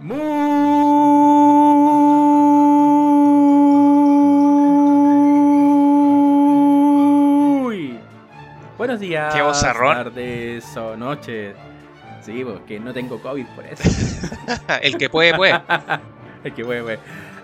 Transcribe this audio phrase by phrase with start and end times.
[0.00, 0.14] Muy
[8.76, 9.42] buenos días, Qué
[9.72, 11.56] tardes o noches.
[12.20, 13.82] Sí, porque no tengo COVID por eso.
[14.82, 15.60] El que puede, puede.
[16.44, 16.98] Es que wey, wey.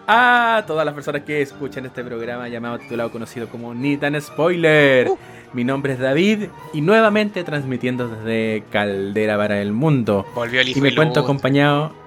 [0.06, 5.08] A todas las personas que escuchan este programa llamado titulado conocido como Nitan Spoiler.
[5.08, 5.18] Uh.
[5.52, 10.24] Mi nombre es David y nuevamente transmitiendo desde Caldera para el mundo.
[10.36, 12.03] Volvió el hijo Y me encuentro acompañado.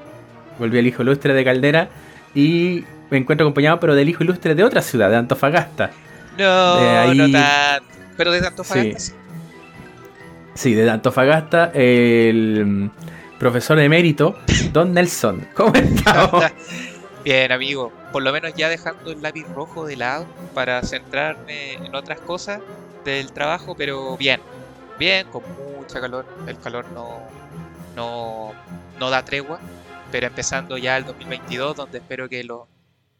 [0.60, 1.90] Volvió el hijo ilustre de Caldera.
[2.36, 5.92] Y me encuentro acompañado, pero del hijo ilustre de otra ciudad, de Antofagasta.
[6.38, 7.86] No, de ahí- no tanto.
[8.18, 8.94] Pero de tanto Sí.
[10.56, 10.74] sí.
[10.74, 12.90] De Antofagasta, el
[13.40, 14.38] profesor emérito,
[14.74, 15.48] Don Nelson.
[15.54, 16.44] ¿Cómo estamos?
[17.24, 17.92] Bien, amigo.
[18.12, 22.62] Por lo menos ya dejando el lápiz rojo de lado para centrarme en otras cosas
[23.04, 24.40] del trabajo, pero bien.
[24.98, 25.44] Bien, con
[25.78, 26.26] mucha calor.
[26.48, 27.20] El calor no,
[27.96, 28.54] no,
[29.00, 29.60] no da tregua.
[30.12, 32.68] Pero empezando ya el 2022, donde espero que los,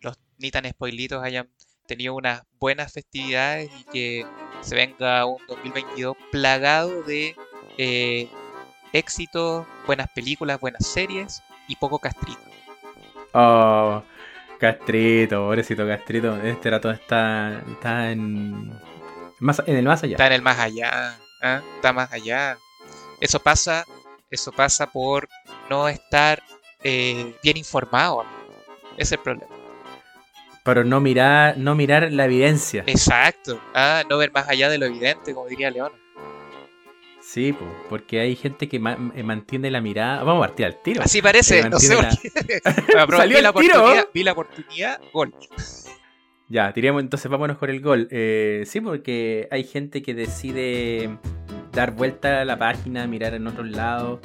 [0.02, 1.50] los ni tan spoilitos hayan
[1.88, 4.26] tenido unas buenas festividades y que
[4.62, 7.36] se venga un 2022 plagado de
[7.78, 8.30] eh,
[8.94, 12.40] éxitos, buenas películas, buenas series y poco castrito.
[13.34, 14.02] Oh,
[14.58, 16.36] Castrito, pobrecito Castrito.
[16.42, 18.72] Este rato está, está en,
[19.40, 20.14] más, en el más allá.
[20.14, 21.62] Está en el más allá, ¿ah?
[21.76, 22.58] está más allá.
[23.22, 23.86] Eso pasa,
[24.32, 25.28] eso pasa por
[25.70, 26.42] no estar
[26.84, 28.26] eh, bien informado.
[28.98, 29.54] es el problema.
[30.64, 32.84] Pero no mirar, no mirar la evidencia.
[32.88, 33.60] Exacto.
[33.74, 35.92] Ah, no ver más allá de lo evidente, como diría León.
[37.22, 40.24] Sí, po, porque hay gente que ma- eh, mantiene la mirada.
[40.24, 41.02] Vamos a partir al tiro.
[41.02, 42.62] Así parece, Eh, no sé por mantiene qué.
[42.88, 43.74] Pero Salió vi la el tiro.
[43.80, 45.34] oportunidad, vi la oportunidad, gol.
[46.50, 48.08] Ya, tiremos entonces, vámonos con el gol.
[48.10, 51.18] Eh, sí, porque hay gente que decide
[51.74, 54.22] dar vuelta a la página, mirar en otros lados,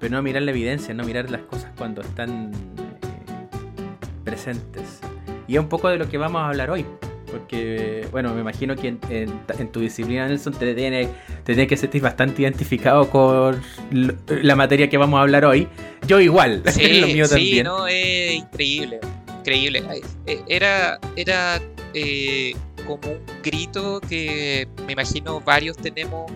[0.00, 5.00] pero no mirar la evidencia, no mirar las cosas cuando están eh, presentes.
[5.48, 6.84] Y es un poco de lo que vamos a hablar hoy.
[7.30, 11.06] Porque, bueno, me imagino que en, en- en tu disciplina, Nelson, te tiene,
[11.44, 15.68] te tiene que sentir bastante identificado con la materia que vamos a hablar hoy.
[16.06, 17.64] Yo igual, Sí, lo mío sí, también.
[17.66, 19.00] no, es increíble,
[19.40, 19.82] increíble.
[19.88, 21.60] Ay, eh, Era, era
[21.94, 22.54] eh,
[22.86, 26.30] como un grito que me imagino varios tenemos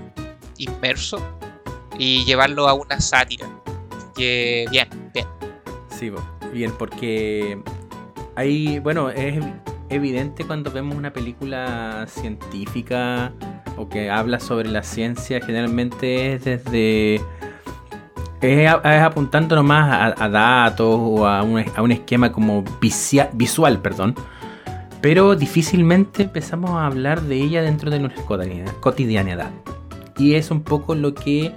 [0.59, 1.25] inmerso
[2.01, 3.47] y llevarlo a una sátira.
[4.17, 5.27] Que bien, bien.
[5.91, 6.11] Sí,
[6.51, 7.61] bien, porque
[8.37, 9.39] hay, bueno, es
[9.91, 13.33] evidente cuando vemos una película científica
[13.77, 17.21] o que habla sobre la ciencia, generalmente es desde...
[18.41, 23.83] Es, apuntando nomás a, a datos o a un, a un esquema como vicia- visual,
[23.83, 24.15] perdón.
[25.03, 28.25] Pero difícilmente empezamos a hablar de ella dentro de nuestra
[28.81, 29.51] cotidianidad.
[30.17, 31.53] Y es un poco lo que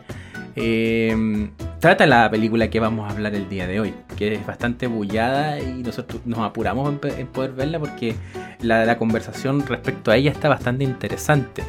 [0.56, 1.50] eh,
[1.80, 5.60] trata la película que vamos a hablar el día de hoy, que es bastante bullada
[5.60, 8.16] y nosotros nos apuramos en, poder verla porque
[8.62, 11.64] la, conversación respecto a ella está bastante interesante.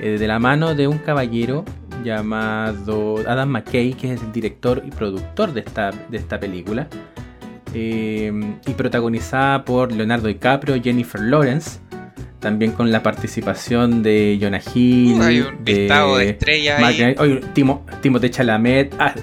[0.00, 1.64] Eh, de la mano de un caballero
[2.02, 6.88] llamado Adam McKay, que es el director y productor de esta, de esta película,
[7.74, 8.32] eh,
[8.66, 11.80] y protagonizada por Leonardo DiCaprio, Jennifer Lawrence,
[12.40, 16.82] también con la participación de Jonah Hill, Hay un listado de estrellas
[17.18, 19.14] oye, Timo, Timothée Chalamet, ah,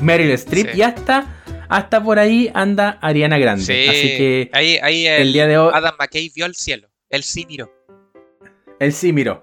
[0.00, 0.78] Meryl Streep Sí.
[0.78, 1.26] y hasta,
[1.68, 3.64] hasta por ahí anda Ariana Grande.
[3.64, 6.88] Sí, Así que ahí, ahí el, el, día de hoy, Adam McKay vio el cielo.
[7.08, 7.70] Él sí miró.
[8.78, 9.42] él sí miró.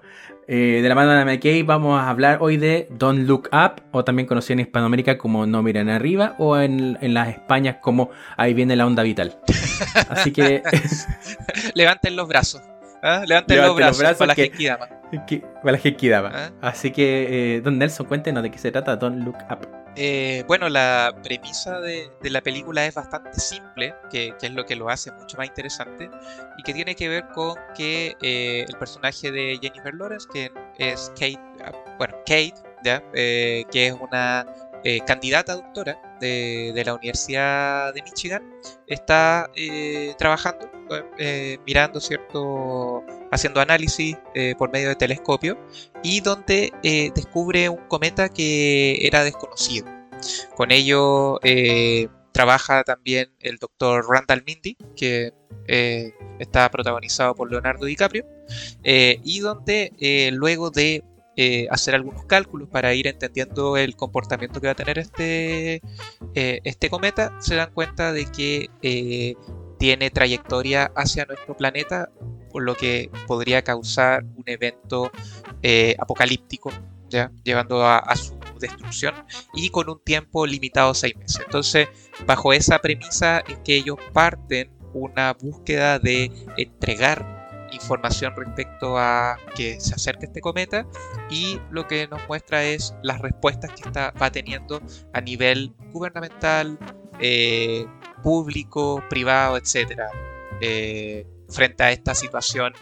[0.50, 3.82] Eh, de la mano de Adam McKay vamos a hablar hoy de Don't Look Up,
[3.92, 8.10] o también conocido en Hispanoamérica como No Miren Arriba, o en, en las Españas como
[8.38, 9.38] Ahí viene la onda vital.
[10.08, 10.62] Así que,
[11.74, 12.62] Levanten los brazos.
[13.02, 13.22] ¿Ah?
[13.26, 14.88] Levanten, Levanten los los brazos, brazos para la que- Genkidama.
[15.26, 16.30] que, para la Genkidama.
[16.34, 16.50] Ah.
[16.62, 19.68] Así que, eh, Don Nelson, cuéntenos de qué se trata Don't Look Up.
[19.96, 24.64] Eh, bueno, la premisa de, de la película es bastante simple, que, que es lo
[24.64, 26.08] que lo hace mucho más interesante,
[26.56, 31.10] y que tiene que ver con que eh, el personaje de Jennifer Lawrence, que es
[31.18, 32.54] Kate, ah, bueno, Kate,
[32.84, 33.02] ¿ya?
[33.12, 34.46] Eh, que es una
[34.84, 38.42] eh, candidata doctora de, de la Universidad de Michigan,
[38.86, 40.70] está eh, trabajando,
[41.18, 43.02] eh, mirando, ¿cierto?
[43.30, 45.58] Haciendo análisis eh, por medio de telescopio
[46.02, 49.86] y donde eh, descubre un cometa que era desconocido.
[50.56, 51.38] Con ello
[52.32, 55.32] trabaja también el doctor Randall Mindy, que
[56.38, 58.26] está protagonizado por Leonardo DiCaprio,
[58.82, 61.04] y donde luego de
[61.70, 65.82] hacer algunos cálculos para ir entendiendo el comportamiento que va a tener este,
[66.34, 69.36] este cometa, se dan cuenta de que
[69.78, 72.10] tiene trayectoria hacia nuestro planeta,
[72.50, 75.10] por lo que podría causar un evento
[75.62, 76.70] eh, apocalíptico,
[77.08, 77.30] ¿ya?
[77.44, 79.14] llevando a, su destrucción
[79.54, 81.42] y con un tiempo limitado a seis meses.
[81.44, 81.88] Entonces,
[82.26, 87.38] bajo esa premisa es que ellos parten una búsqueda de entregar
[87.72, 90.86] información respecto a que se acerque este cometa
[91.30, 94.80] y lo que nos muestra es las respuestas que está, va teniendo
[95.12, 96.78] a nivel gubernamental,
[97.20, 97.86] eh,
[98.22, 100.10] público, privado, etcétera,
[100.60, 102.72] eh, frente a esta situación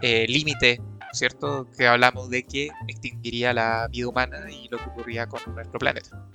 [0.00, 0.80] eh, límite,
[1.12, 1.68] ¿cierto?
[1.76, 6.26] Que hablamos de que extinguiría la vida humana y lo que ocurría con nuestro planeta.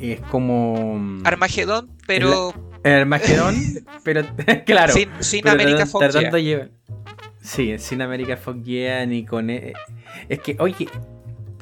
[0.00, 0.98] Es como.
[0.98, 2.54] Mm, Armagedón, pero.
[2.84, 3.56] Armagedón,
[4.04, 4.22] pero
[4.66, 4.92] claro.
[5.20, 6.16] Sin, América Fox.
[7.40, 8.58] Sí, sin América Fox
[9.06, 9.50] ni con.
[9.50, 9.72] E,
[10.28, 10.88] es que, oye,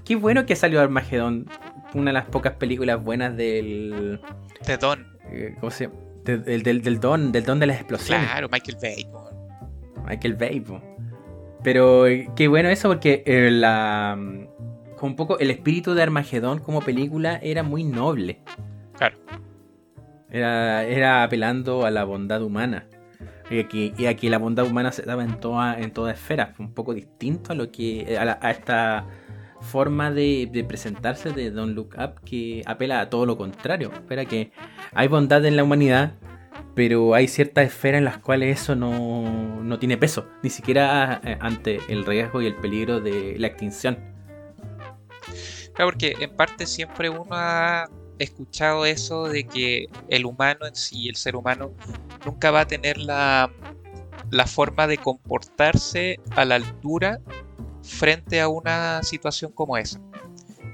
[0.05, 1.49] qué bueno que salió Armagedón.
[1.95, 4.21] Una de las pocas películas buenas del.
[4.67, 5.16] De Don.
[5.31, 6.07] Eh, ¿Cómo se llama?
[6.27, 8.27] del, del, Don, del Don de las explosiones.
[8.27, 9.07] Claro, Michael Bay.
[10.07, 10.65] Michael Bay.
[11.63, 14.19] Pero eh, qué bueno eso porque eh, la.
[14.97, 18.41] Con un poco el espíritu de Armagedón como película era muy noble.
[18.97, 19.19] Claro.
[20.31, 22.87] Era, era apelando a la bondad humana.
[23.51, 26.53] Y aquí, y aquí la bondad humana se daba en toda, en toda esfera.
[26.57, 28.17] Fue un poco distinto a lo que.
[28.19, 29.07] a, esta
[29.67, 33.91] forma de, presentarse de Don't Look Up que apela a todo lo contrario.
[33.93, 34.53] Espera que
[34.95, 36.15] hay bondad en la humanidad,
[36.75, 41.37] pero hay ciertas esferas en las cuales eso no, no tiene peso, ni siquiera eh,
[41.41, 43.99] ante el riesgo y el peligro de la extinción.
[45.75, 51.09] Claro, porque en parte siempre uno ha escuchado eso de que el humano en sí,
[51.09, 51.73] el ser humano,
[52.25, 53.53] nunca va a tener la,
[54.31, 57.21] la forma de comportarse a la altura
[57.87, 60.01] frente a una situación como esa.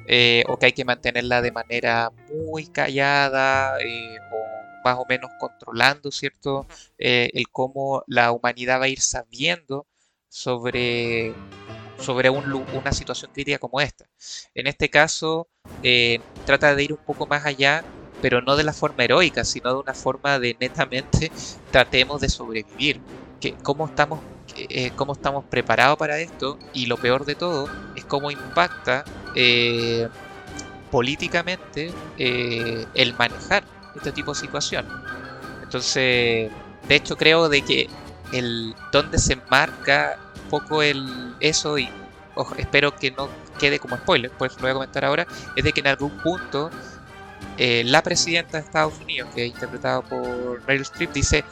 [0.07, 5.31] Eh, o que hay que mantenerla de manera muy callada eh, o más o menos
[5.39, 6.67] controlando, ¿cierto?
[6.99, 9.87] Eh, el cómo la humanidad va a ir sabiendo
[10.29, 11.33] sobre,
[11.99, 14.09] sobre una situación crítica como esta.
[14.55, 15.49] En este caso,
[16.45, 17.85] trata de ir un poco más allá,
[18.21, 21.31] pero no de la forma heroica, sino de una forma de netamente
[21.71, 23.01] tratemos de sobrevivir.
[23.41, 24.21] Que, ¿Cómo estamos
[24.57, 29.05] eh, cómo estamos preparados para esto y lo peor de todo es cómo impacta
[29.35, 30.09] eh,
[30.91, 33.65] políticamente eh, el manejar
[33.97, 34.87] este tipo de situación.
[35.63, 36.51] Entonces,
[36.89, 37.89] de hecho creo de que
[38.33, 41.89] el donde se marca un poco el eso y
[42.59, 43.29] espero que no
[43.59, 45.27] quede como spoiler, pues lo voy a comentar ahora,
[45.57, 46.71] es de que en algún punto
[47.59, 51.45] la presidenta de Estados Unidos, que es interpretado por Meryl Streep, dice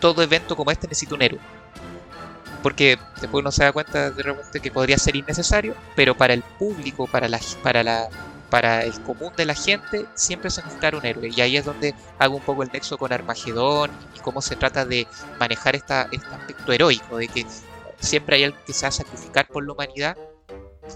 [0.00, 1.59] todo evento como este necesita un héroe
[2.62, 6.42] porque después uno se da cuenta de repente que podría ser innecesario, pero para el
[6.42, 8.08] público, para la, para la
[8.50, 11.30] para el común de la gente, siempre se necesita un héroe.
[11.34, 14.84] Y ahí es donde hago un poco el nexo con Armagedón y cómo se trata
[14.84, 15.06] de
[15.38, 17.46] manejar esta, este aspecto heroico, de que
[18.00, 20.18] siempre hay alguien que se va a sacrificar por la humanidad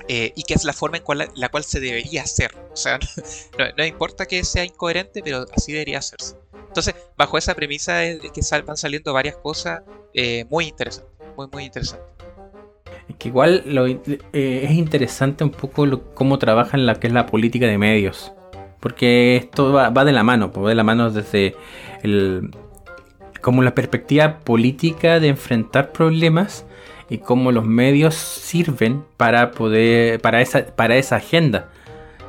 [0.09, 2.53] eh, y que es la forma en cual, la cual se debería hacer.
[2.73, 2.99] O sea,
[3.79, 6.37] no, importa que sea incoherente, pero así debería hacerse.
[6.67, 9.83] Entonces, bajo esa premisa es que van saliendo varias cosas
[10.13, 12.05] eh, muy interesantes muy, muy interesante.
[13.09, 13.99] Es que igual lo, eh,
[14.33, 18.33] es interesante un poco cómo trabajan la que es la política de medios.
[18.81, 21.55] Porque esto va, de la mano, va de la mano desde
[22.03, 22.51] el,
[23.41, 26.67] como la perspectiva política de enfrentar problemas
[27.09, 31.69] y cómo los medios sirven para poder para esa para esa agenda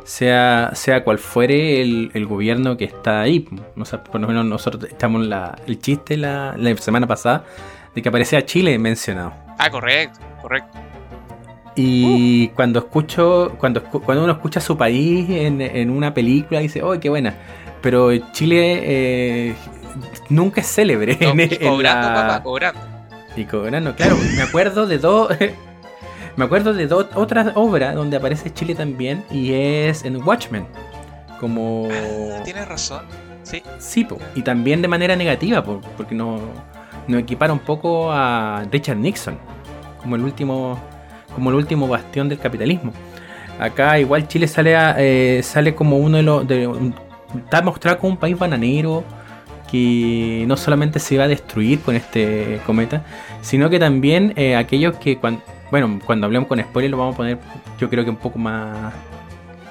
[0.03, 3.47] sea sea cual fuere el, gobierno que está ahí
[3.77, 7.45] no por lo menos nosotros estamos la, el chiste la, la semana pasada
[7.95, 9.33] de que aparecía Chile mencionado.
[9.57, 10.77] Ah, correcto, correcto.
[11.75, 12.55] Y uh.
[12.55, 17.33] cuando escucho, cuando, cuando uno escucha su país en, una película, dice, ¡oh, qué buena!
[17.81, 19.55] Pero Chile eh,
[20.29, 21.17] nunca es célebre.
[21.19, 22.81] en, cobrando, papá, cobrando.
[23.35, 24.17] Y cobrando, claro.
[24.35, 25.29] me acuerdo de dos.
[26.35, 30.65] me acuerdo de dos otras obras donde aparece Chile también y es en Watchmen.
[31.39, 31.89] Como.
[31.91, 33.03] Ah, tienes razón.
[33.43, 33.61] Sí.
[33.77, 36.39] Sí, y también de manera negativa, porque no
[37.07, 39.37] nos equipara un poco a Richard Nixon,
[40.01, 40.79] como el último,
[41.33, 42.93] como el último bastión del capitalismo.
[43.59, 46.69] Acá igual Chile sale eh, sale como uno de los de,
[47.37, 49.03] está mostrado como un país bananero
[49.71, 53.03] que no solamente se va a destruir con este cometa,
[53.41, 57.17] sino que también eh, aquellos que cuando bueno, cuando hablemos con spoiler lo vamos a
[57.17, 57.39] poner
[57.79, 58.93] yo creo que un poco más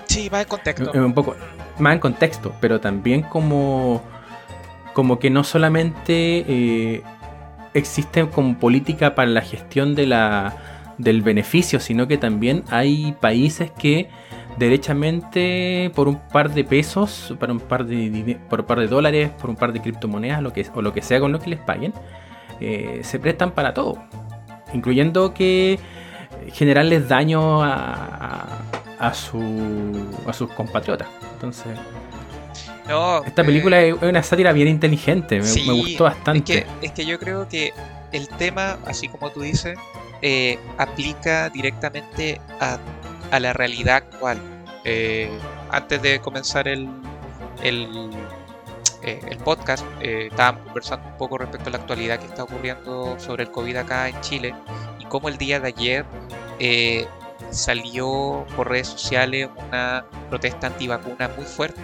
[0.06, 0.92] Sí, más en contexto.
[0.94, 1.34] Un poco
[1.78, 4.02] más en contexto, pero también como
[4.92, 7.02] como que no solamente eh,
[7.74, 10.56] existe como política para la gestión de la,
[10.98, 14.08] del beneficio, sino que también hay países que
[14.56, 19.30] derechamente por un par de pesos, para un par de por un par de dólares,
[19.40, 21.58] por un par de criptomonedas, lo que, o lo que sea con lo que les
[21.58, 21.92] paguen,
[22.60, 23.98] eh, se prestan para todo,
[24.72, 25.78] incluyendo que
[26.52, 28.46] generarles daño a,
[28.98, 29.42] a, su,
[30.26, 31.08] a sus compatriotas.
[31.34, 31.72] Entonces,
[32.88, 36.58] No, esta eh, película es una sátira bien inteligente, me, sí, me gustó bastante.
[36.58, 37.72] Es que, es que yo creo que
[38.12, 39.78] el tema, así como tú dices,
[40.22, 42.78] eh, aplica directamente a,
[43.30, 44.38] a la realidad actual.
[44.84, 45.30] Eh,
[45.70, 46.88] antes de comenzar el,
[47.62, 48.10] el,
[49.02, 53.50] el podcast, estábamos conversando un poco respecto a la actualidad que está ocurriendo sobre el
[53.50, 54.54] COVID acá en Chile
[54.98, 56.04] y cómo el día de ayer
[56.58, 57.06] eh,
[57.50, 61.80] salió por redes sociales una protesta antivacuna muy fuerte.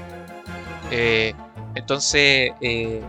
[0.91, 1.33] Eh,
[1.75, 3.03] entonces, eh,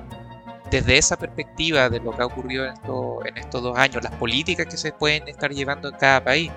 [0.71, 4.13] desde esa perspectiva de lo que ha ocurrido en, esto- en estos dos años, las
[4.15, 6.51] políticas que se pueden estar llevando en cada país,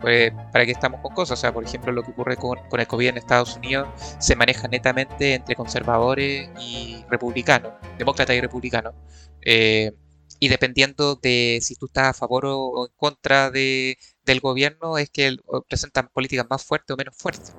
[0.00, 1.38] pues para qué estamos con cosas.
[1.38, 4.66] O sea, por ejemplo, lo que ocurre con, el COVID en Estados Unidos se maneja
[4.68, 8.94] netamente entre conservadores y republicanos, demócratas y republicanos.
[9.44, 9.92] Eh,
[10.40, 15.10] y dependiendo de si tú estás a favor o, en contra de, del gobierno, es
[15.10, 15.36] que
[15.68, 17.54] presentan políticas más fuertes o menos fuertes.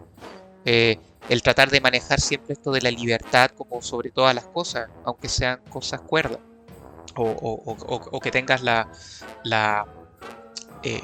[0.66, 0.98] Eh,
[1.30, 5.30] el tratar de manejar siempre esto de la libertad como sobre todas las cosas, aunque
[5.30, 6.40] sean cosas cuerdas,
[7.16, 8.88] o, o- o- o- que tengas la,
[9.44, 9.86] la
[10.84, 11.02] eh,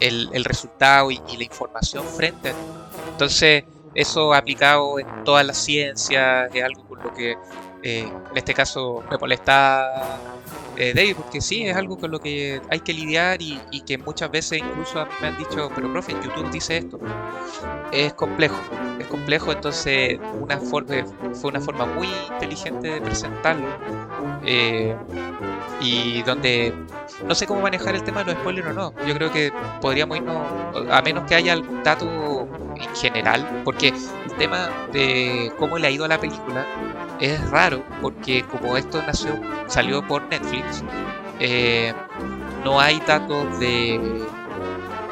[0.00, 2.52] el, el resultado y, y la información frente.
[3.12, 7.36] Entonces, eso aplicado en todas las ciencias es algo con lo que
[7.82, 10.20] eh, en este caso me molesta
[10.76, 13.98] eh, David, porque sí, es algo con lo que hay que lidiar y, y que
[13.98, 16.98] muchas veces incluso me han dicho, pero profe, YouTube dice esto.
[17.92, 18.56] Es complejo,
[18.98, 20.94] es complejo, entonces una forma,
[21.34, 23.68] fue una forma muy inteligente de presentarlo.
[24.44, 24.96] eh,
[25.80, 26.74] y donde
[27.26, 28.94] no sé cómo manejar el tema de los spoilers o no.
[29.06, 30.46] Yo creo que podríamos irnos,
[30.90, 35.90] a menos que haya algún dato en general, porque el tema de cómo le ha
[35.90, 36.68] ido a la película
[37.20, 40.82] es raro, porque como esto nació, salió por Netflix,
[41.38, 41.92] eh,
[42.64, 44.24] no hay datos de,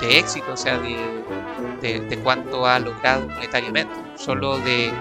[0.01, 4.93] de éxito, o sea, de, de, cuánto ha logrado monetariamente, solo de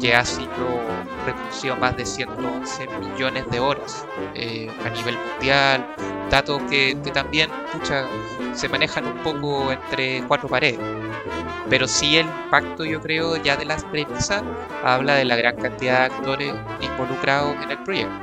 [0.00, 0.48] que ha sido
[1.26, 5.86] reproducido más de 111 millones de horas eh, a nivel mundial,
[6.30, 8.06] datos que, que también pucha,
[8.52, 10.80] se manejan un poco entre cuatro paredes.
[11.70, 14.42] Pero sí el impacto, yo creo, ya de las premisas,
[14.84, 18.14] habla de la gran cantidad de actores involucrados en el proyecto.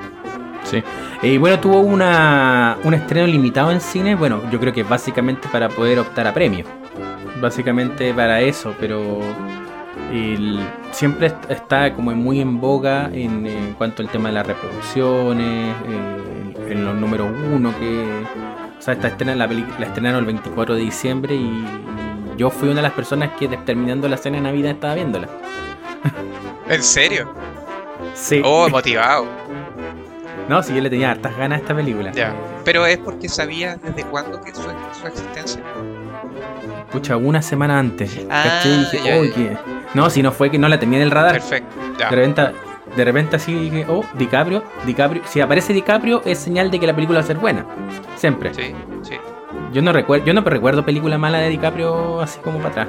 [0.63, 0.81] Sí.
[1.21, 4.15] Y bueno, tuvo una, un estreno limitado en cine.
[4.15, 6.67] Bueno, yo creo que básicamente para poder optar a premios.
[7.39, 9.19] Básicamente para eso, pero
[10.91, 15.75] siempre est- está como muy en boga en, en cuanto al tema de las reproducciones,
[15.87, 18.05] eh, en los números uno que...
[18.77, 21.65] O sea, esta estrena, la, la estrenaron el 24 de diciembre y
[22.37, 25.27] yo fui una de las personas que terminando la cena de Navidad estaba viéndola.
[26.69, 27.33] ¿En serio?
[28.13, 28.41] Sí.
[28.43, 29.25] Oh, motivado.
[30.47, 32.11] No, sí, yo le tenía hartas ganas a esta película.
[32.11, 32.35] Ya.
[32.63, 35.59] Pero es porque sabía desde cuándo que su, su existencia.
[36.91, 38.19] Pucha, una semana antes.
[38.29, 38.71] Ah, ¿cachai?
[38.73, 39.33] Y dije, ya, "Oh, ya.
[39.33, 39.57] ¿qué?".
[39.95, 41.31] No, si no fue que no la tenía en el radar.
[41.33, 41.75] Perfecto.
[41.97, 42.09] Ya.
[42.11, 42.43] De repente,
[42.95, 45.23] de repente así dije, oh, DiCaprio, DiCaprio.
[45.27, 47.65] Si aparece DiCaprio es señal de que la película va a ser buena.
[48.15, 48.53] Siempre.
[48.53, 48.73] Sí,
[49.03, 49.15] sí.
[49.73, 52.87] Yo no recuerdo, yo no recuerdo película mala de DiCaprio así como para atrás.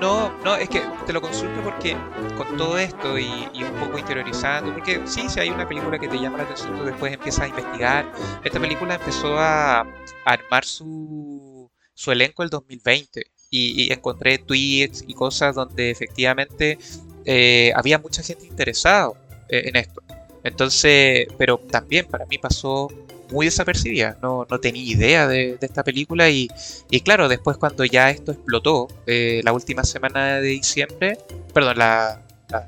[0.00, 1.94] No, no, es que te lo consulto porque
[2.36, 6.08] con todo esto y, y un poco interiorizando, porque sí, si hay una película que
[6.08, 8.10] te llama la atención, tú después empiezas a investigar.
[8.42, 9.86] Esta película empezó a, a
[10.24, 16.78] armar su, su elenco el 2020 y, y encontré tweets y cosas donde efectivamente
[17.24, 19.10] eh, había mucha gente interesada
[19.50, 20.02] en esto.
[20.44, 22.88] Entonces, pero también para mí pasó
[23.30, 26.48] muy desapercibida, no, no tenía idea de, esta película y,
[26.90, 31.18] y claro, después cuando ya esto explotó, eh, la última semana de diciembre,
[31.54, 32.66] perdón, la, la,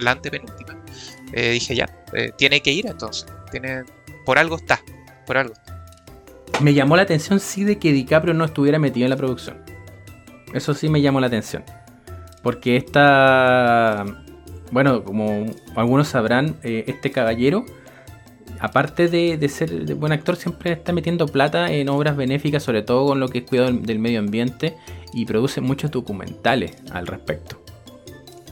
[0.00, 0.82] la- antepenúltima,
[1.32, 3.82] eh, dije ya, eh, tiene que ir entonces, tiene,
[4.24, 4.80] por algo está,
[5.26, 5.54] por algo.
[6.60, 9.58] Me llamó la atención sí de que DiCaprio no estuviera metido en la producción.
[10.54, 11.62] Eso sí me llamó la atención.
[12.42, 14.04] Porque esta...
[14.70, 15.46] Bueno, como
[15.76, 17.64] algunos sabrán, eh, este caballero,
[18.60, 23.06] aparte de, ser de buen actor, siempre está metiendo plata en obras benéficas, sobre todo
[23.06, 24.76] con lo que es cuidado del, medio ambiente,
[25.14, 27.62] y produce muchos documentales al respecto.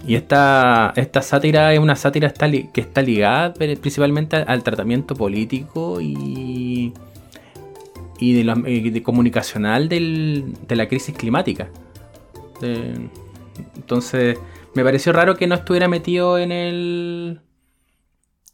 [0.07, 6.93] Y esta, esta sátira es una sátira que está ligada principalmente al, tratamiento político y,
[8.21, 11.69] y de, la- eh, comunicacional de la crisis climática.
[12.61, 13.09] De-
[13.75, 14.39] entonces,
[14.77, 17.41] me pareció raro que no estuviera metido en el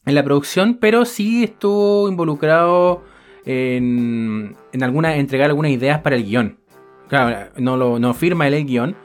[0.07, 3.05] en la producción, pero sí estuvo involucrado
[3.45, 6.59] en, en alguna, entregar algunas ideas para el guion.
[7.09, 8.97] Claro, no, lo, no firma él el guion,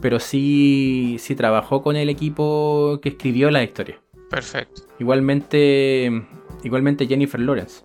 [0.00, 4.00] pero sí, sí trabajó con el equipo que escribió la historia.
[4.30, 4.82] Perfecto.
[4.98, 6.10] Igualmente,
[6.62, 7.84] igualmente Jennifer Lawrence.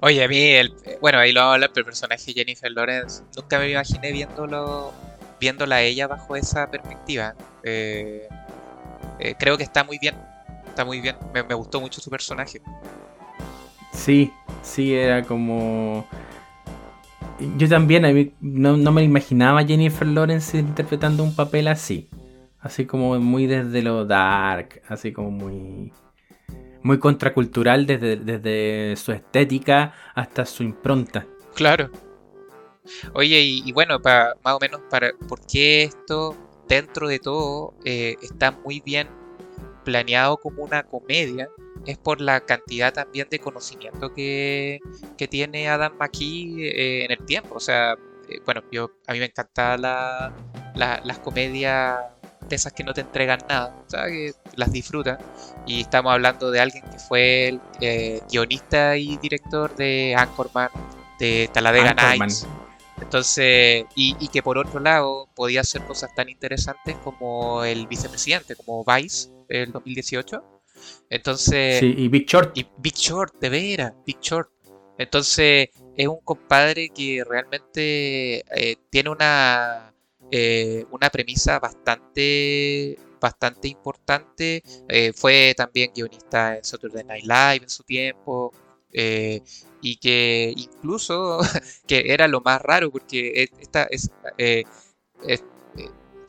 [0.00, 3.22] Oye, a mí, el, bueno, ahí lo vamos a hablar, pero el personaje Jennifer Lawrence,
[3.36, 4.92] nunca me imaginé viéndolo,
[5.40, 7.34] viéndola a ella bajo esa perspectiva.
[7.64, 8.28] Eh,
[9.18, 10.14] eh, creo que está muy bien.
[10.66, 11.16] Está muy bien.
[11.34, 12.60] Me, me, gustó mucho su personaje.
[13.92, 16.06] Sí, sí, era como.
[17.56, 22.08] Yo también a mí, no, no, me imaginaba a Jennifer Lawrence interpretando un papel así.
[22.60, 25.92] Así como muy desde lo dark, así como muy.
[26.84, 31.26] Muy contracultural desde, desde su estética hasta su impronta.
[31.54, 31.90] Claro.
[33.14, 36.36] Oye, y, y bueno, para más o menos para por qué esto
[36.68, 39.08] dentro de todo eh, está muy bien
[39.84, 41.48] planeado como una comedia
[41.86, 44.80] es por la cantidad también de conocimiento que,
[45.16, 47.56] que tiene Adam McKee eh, en el tiempo.
[47.56, 47.94] O sea,
[48.28, 50.32] eh, bueno, yo a mí me encantan la,
[50.74, 51.98] las comedias
[52.48, 55.18] de esas que no te entregan nada, o sea, que las disfrutan.
[55.66, 60.68] Y estamos hablando de alguien que fue el eh, guionista y director de Anchorman,
[61.18, 62.46] de Talladega Nights.
[63.02, 68.56] Entonces, y, y, que por otro lado podía hacer cosas tan interesantes como el vicepresidente,
[68.56, 70.42] como Vice, el 2018.
[71.10, 71.80] Entonces.
[71.80, 72.56] Sí, y Big Short.
[72.56, 74.50] Y Big Short, de veras, Big Short.
[74.98, 79.92] Entonces, es un compadre que realmente eh, tiene una,
[80.30, 84.62] eh, una premisa bastante bastante importante.
[84.88, 88.52] Eh, fue también guionista en Saturday Night Live en su tiempo.
[88.92, 89.40] Eh,
[89.82, 91.40] y que incluso
[91.86, 94.64] que era lo más raro porque esta es, eh,
[95.26, 95.44] es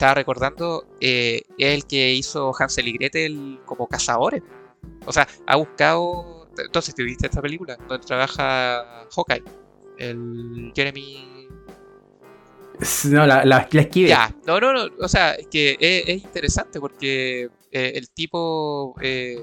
[0.04, 4.44] estaba recordando, eh, es el que hizo Hansel y Gretel como cazadores.
[5.06, 6.50] O sea, ha buscado.
[6.58, 7.78] Entonces, ¿te viste esta película?
[7.88, 9.44] Donde trabaja Hawkeye,
[9.98, 11.48] el Jeremy.
[13.06, 14.10] No, la, la, la esquive.
[14.10, 14.90] Ya, no, no, no.
[15.00, 18.96] O sea, es que es, es interesante porque eh, el tipo.
[19.02, 19.38] Eh,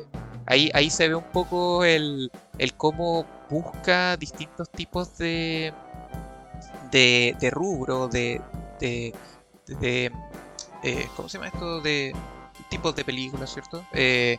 [0.47, 5.75] ahí, ahí se ve un poco el, el cómo busca distintos tipos de.
[6.91, 8.41] de, rubro, de,
[8.79, 9.13] de,
[9.67, 10.13] de
[10.83, 11.81] eh, ¿cómo se llama esto?
[11.81, 12.15] De
[12.69, 13.85] tipos de películas, ¿cierto?
[13.93, 14.39] Eh,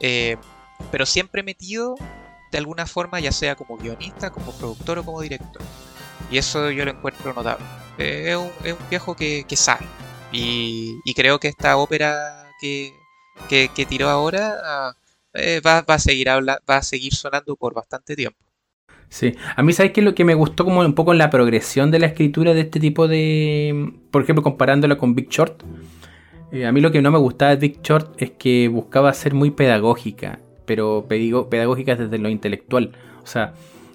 [0.00, 0.36] eh,
[0.90, 1.96] pero siempre metido
[2.50, 5.62] de alguna forma, ya sea como guionista, como productor o como director.
[6.30, 7.64] Y eso yo lo encuentro notable.
[7.98, 9.86] es, un, es, un, viejo que, que sabe.
[10.32, 12.92] Y, creo que esta ópera que,
[13.48, 14.94] que, que tiró ahora
[15.64, 18.45] va, va, a seguir habla, va a seguir sonando por bastante tiempo.
[19.08, 21.98] Sí, a mí sabes que lo que me gustó como un poco la progresión de
[21.98, 25.62] la escritura de este tipo de, por ejemplo, comparándolo con Big Short.
[26.52, 29.34] Eh, a mí lo que no me gustaba de Big Short es que buscaba ser
[29.34, 32.92] muy pedagógica, pero pedagógica desde lo intelectual.
[33.22, 33.54] O sea,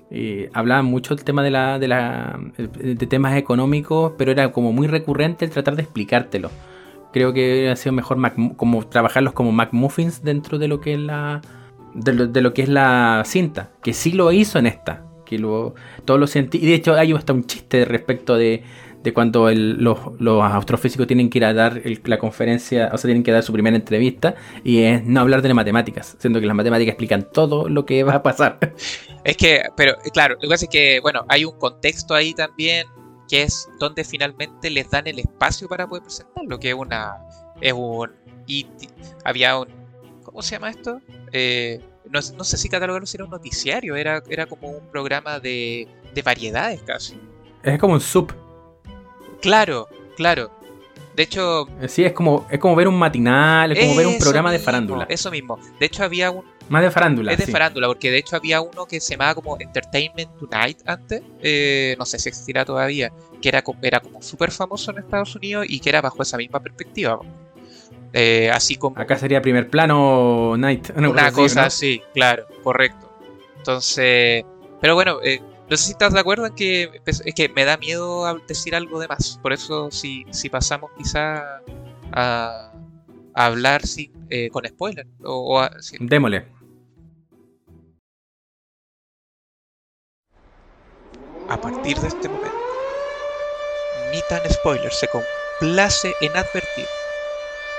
[0.10, 4.74] eh, hablaba mucho el tema de la, de la de temas económicos, pero era como
[4.74, 6.52] muy recurrente el tratar de explicártelo.
[7.13, 8.17] Creo que ha sido mejor
[8.56, 11.41] como trabajarlos como McMuffins dentro de lo que es la
[11.93, 15.38] de lo, de lo, que es la cinta, que sí lo hizo en esta, que
[15.38, 15.75] lo,
[16.06, 18.63] todos los Y de hecho hay hasta un chiste respecto de,
[19.04, 23.08] de cuando los, los, astrofísicos tienen que ir a dar el, la conferencia, o sea,
[23.08, 26.45] tienen que dar su primera entrevista, y es no hablar de las matemáticas, siendo que
[26.45, 28.60] las matemáticas explican todo lo que va a pasar.
[29.23, 32.88] Es que, pero claro, lo que pasa es que, bueno, hay un contexto ahí también,
[33.30, 37.17] que es donde finalmente les dan el espacio para poder presentarlo, que es una,
[37.62, 38.10] es un,
[39.23, 39.67] había un,
[40.32, 41.02] ¿cómo se llama esto?
[41.32, 45.39] Eh, no, no, sé si catalogarlo si era un noticiario, era, era como un programa
[45.39, 47.20] de, de variedades casi.
[47.63, 48.34] Es como un sub.
[49.41, 50.52] Claro, claro.
[51.15, 51.67] De hecho.
[51.88, 54.65] Sí, es como, es como ver un matinal, es como ver un programa mismo, de
[54.65, 55.06] farándula.
[55.10, 55.60] Eso mismo.
[55.80, 56.44] De hecho, había un.
[56.70, 57.34] Más de farándula.
[57.34, 57.52] Es de sí.
[57.52, 61.22] farándula, porque de hecho había uno que se llamaba como Entertainment Tonight antes.
[61.41, 63.12] Eh, no sé si existirá todavía.
[63.41, 66.62] Que era, era como súper famoso en Estados Unidos y que era bajo esa misma
[66.62, 67.20] perspectiva.
[68.13, 69.00] Eh, así como.
[69.00, 70.89] Acá sería primer plano Night.
[70.95, 72.13] Una, una cosa así, ¿no?
[72.13, 73.12] claro, correcto.
[73.58, 74.43] Entonces.
[74.82, 77.78] Pero bueno, eh, no sé si estás de acuerdo en que es que me da
[77.78, 79.39] miedo decir algo de más.
[79.41, 81.62] Por eso, si, si pasamos quizá
[82.12, 82.74] a,
[83.34, 85.08] a hablar sin, eh, con spoiler.
[85.24, 85.97] O, o a, si...
[91.47, 92.56] A partir de este momento,
[94.12, 96.86] ni tan spoiler se complace en advertir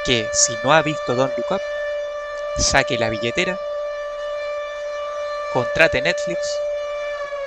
[0.05, 1.61] que si no ha visto Don't Look Up,
[2.59, 3.59] saque la billetera,
[5.53, 6.41] contrate Netflix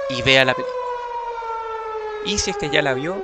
[0.10, 0.76] y vea la película.
[2.26, 3.22] Y si es que ya la vio,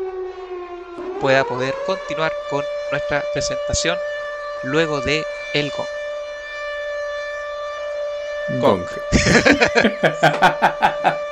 [1.19, 3.97] pueda poder continuar con nuestra presentación
[4.63, 5.87] luego de El Gong.
[8.59, 8.85] Gong.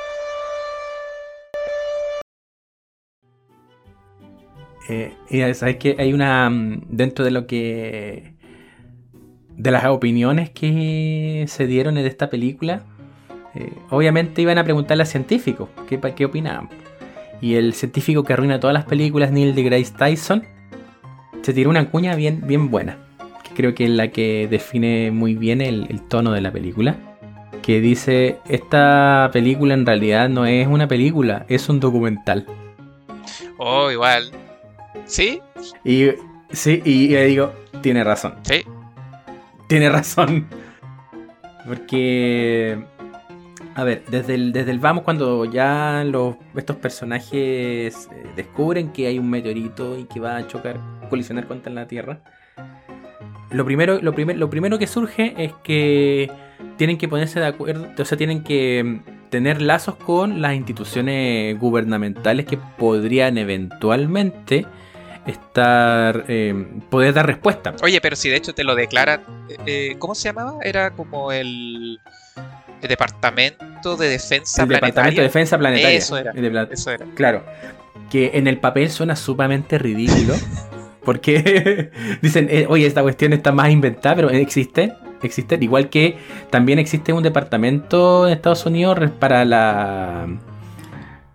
[4.90, 6.50] eh, y sabes que hay una
[6.88, 8.34] dentro de lo que
[9.56, 12.82] de las opiniones que se dieron de esta película
[13.54, 16.68] eh, obviamente iban a preguntarle a científicos qué, qué opinaban.
[17.40, 20.42] Y el científico que arruina todas las películas, Neil deGrasse Tyson,
[21.42, 22.98] se tiró una cuña bien, bien buena.
[23.44, 26.96] Que creo que es la que define muy bien el tono de la película.
[27.62, 32.46] Que dice, esta película en realidad no es una película, es un documental.
[33.56, 34.30] Oh, igual.
[35.04, 35.40] ¿Sí?
[35.84, 36.08] Y
[36.50, 38.34] sí, y le digo, tiene razón.
[38.42, 38.64] Sí.
[39.68, 40.46] Tiene razón.
[41.66, 42.78] Porque
[43.74, 49.06] a ver, desde el, desde el vamos, cuando ya los, estos personajes eh, descubren que
[49.06, 52.20] hay un meteorito y que va a chocar, colisionar contra la Tierra,
[53.50, 56.30] lo primero, lo, primer, lo primero que surge es que
[56.76, 61.58] tienen que ponerse de acuerdo, o sea, tienen que mm, tener lazos con las instituciones
[61.58, 64.66] gubernamentales que podrían eventualmente
[65.26, 66.54] estar eh,
[66.88, 67.74] poder dar respuesta.
[67.82, 70.58] Oye, pero si de hecho te lo declaran, eh, eh, ¿cómo se llamaba?
[70.62, 71.98] Era como el
[72.82, 74.86] el Departamento de Defensa el Planetaria.
[74.88, 75.98] Departamento de Defensa Planetaria.
[75.98, 76.32] Eso era.
[76.32, 77.06] De Eso era.
[77.14, 77.44] Claro.
[78.10, 80.34] Que en el papel suena sumamente ridículo.
[81.04, 81.90] Porque
[82.22, 84.92] dicen, eh, oye, esta cuestión está más inventada, pero existe.
[85.22, 85.58] Existe.
[85.60, 86.18] Igual que
[86.50, 90.26] también existe un departamento en Estados Unidos para la.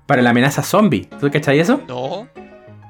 [0.06, 1.08] Para la amenaza zombie.
[1.20, 1.82] ¿Tú cachai eso?
[1.88, 2.28] No.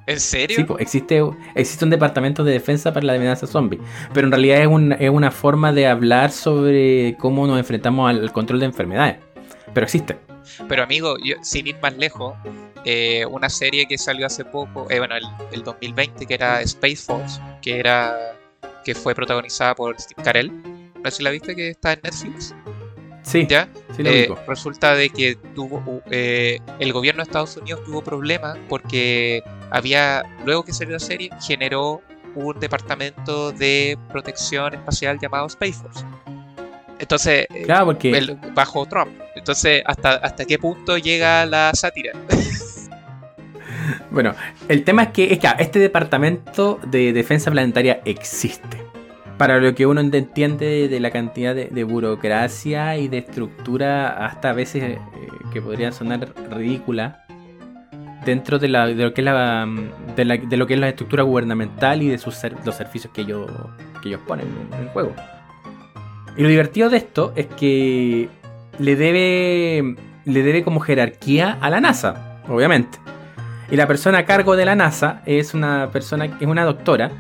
[0.08, 0.56] ¿En serio?
[0.58, 1.22] Sí, pues existe,
[1.56, 3.80] existe un departamento de defensa para la amenaza zombie.
[4.14, 8.32] Pero en realidad es, un- es una forma de hablar sobre cómo nos enfrentamos al
[8.32, 9.18] control de enfermedades.
[9.74, 10.18] Pero existe.
[10.68, 12.36] Pero amigo, yo, sin ir más lejos,
[12.86, 16.98] eh, una serie que salió hace poco, eh, bueno, el, el 2020, que era Space
[16.98, 18.16] Force, que era
[18.84, 20.52] que fue protagonizada por Steve Carell.
[21.04, 22.54] No sé si la viste que está en Netflix.
[23.24, 23.68] Sí, ¿Ya?
[23.96, 28.56] sí lo Eh, resulta de que tuvo eh, el gobierno de Estados Unidos tuvo problemas
[28.70, 29.42] porque
[29.76, 32.02] había luego que salió la serie generó
[32.36, 36.04] un departamento de protección espacial llamado Space Force
[37.00, 38.12] entonces eh, Claro, porque.
[38.18, 42.14] el- bajo Trump entonces hasta hasta qué punto llega la sátira
[44.10, 44.34] Bueno,
[44.70, 48.78] el tema es que, es que este departamento de defensa planetaria existe.
[49.38, 54.52] Para lo que uno entiende de la cantidad de, de burocracia y de estructura, hasta
[54.52, 54.98] a veces eh,
[55.52, 57.25] que podrían sonar ridícula,
[58.26, 59.68] dentro de, la- de lo que es la,
[60.16, 62.36] de, la- de lo que es la estructura gubernamental y de sus
[62.66, 63.50] los servicios que ellos,
[64.02, 65.14] que ellos ponen en el juego.
[66.38, 68.28] Y lo divertido de esto es que
[68.80, 72.98] le debe, le debe como jerarquía a la NASA, obviamente.
[73.72, 77.12] Y la persona a cargo de la NASA es una persona, es una doctora,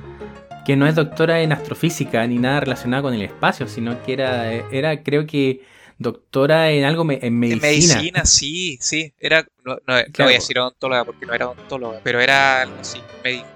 [0.65, 4.51] que no es doctora en astrofísica ni nada relacionado con el espacio, sino que era,
[4.51, 5.61] era creo que
[5.97, 7.67] doctora en algo me- en en medicina.
[7.95, 10.27] medicina sí sí era no, no- no Claro.
[10.27, 13.47] voy a decir odontóloga porque no era odontóloga pero era algo así médico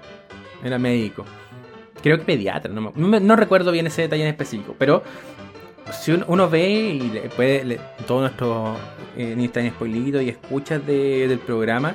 [0.64, 1.24] Era médico.
[2.02, 5.02] Creo que pediatra, no, me- no no recuerdo bien ese detalle en específico, pero
[6.02, 8.78] si un- uno ve y le puede, le- todos nuestros
[9.16, 11.94] eh, ni están spoilitos y escuchas de- del programa,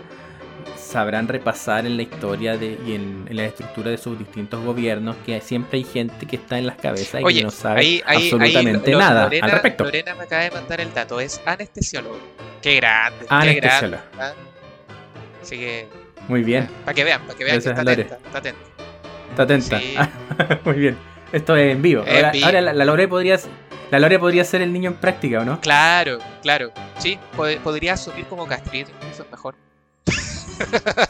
[0.77, 5.15] sabrán repasar en la historia de, y en, en la estructura de sus distintos gobiernos
[5.25, 8.23] que siempre hay gente que está en las cabezas y que no sabe ahí, ahí,
[8.23, 9.83] absolutamente ahí, Lo- nada Lorena, al respecto.
[9.85, 12.17] Lorena me acaba de mandar el dato, es anestesiólogo.
[12.61, 14.03] Qué grande, qué Anestesiólogo.
[14.17, 14.33] grande.
[14.39, 15.41] ¿ah?
[15.41, 15.87] Así que,
[16.27, 18.59] Muy bien, para que vean, para que vean Gracias, que está atenta, está atenta.
[19.29, 19.79] está atenta.
[19.79, 19.95] Sí.
[20.65, 20.97] Muy bien.
[21.31, 22.03] Esto es en vivo.
[22.07, 22.45] Ahora, vivo.
[22.45, 23.37] ahora la, la Lore podría
[23.91, 25.59] la Lore podría ser el niño en práctica, ¿o no?
[25.61, 26.71] Claro, claro.
[26.97, 29.55] Sí, pod- podría asumir como castrito, incluso es mejor.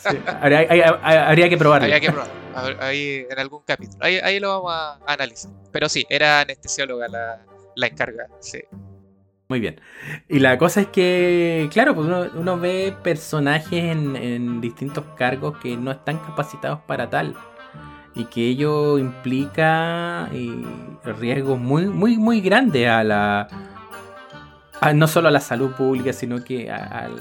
[0.10, 1.86] Sí, habría, hay- hay- habría que probarlo.
[1.86, 2.30] Habría que probar.
[2.56, 3.98] A ver, Ahí en algún capítulo.
[4.04, 5.52] Ahí, ahí lo vamos a analizar.
[5.72, 7.42] Pero sí, era anestesióloga la,
[7.76, 8.28] la encarga.
[8.40, 8.60] Sí.
[9.48, 9.80] Muy bien.
[10.28, 15.58] Y la cosa es que, claro, pues uno, uno ve personajes en, en distintos cargos
[15.60, 17.36] que no están capacitados para tal.
[18.16, 20.64] Y que ello implica eh,
[21.20, 23.48] riesgos muy, muy, muy grandes a la.
[24.82, 27.20] a- no solo a la salud pública, sino que a, al-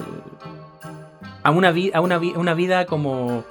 [1.45, 3.45] a una, vi- a una, vi- una vida como.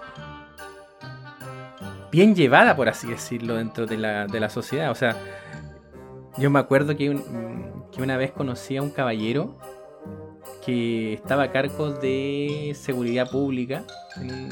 [2.12, 4.92] bien llevada, por así decirlo, dentro de la, de la sociedad.
[4.92, 5.16] O sea,
[6.38, 7.16] yo me acuerdo que,
[7.92, 9.58] que una vez conocí a un caballero
[10.66, 13.84] que estaba a cargo de seguridad pública
[14.18, 14.52] en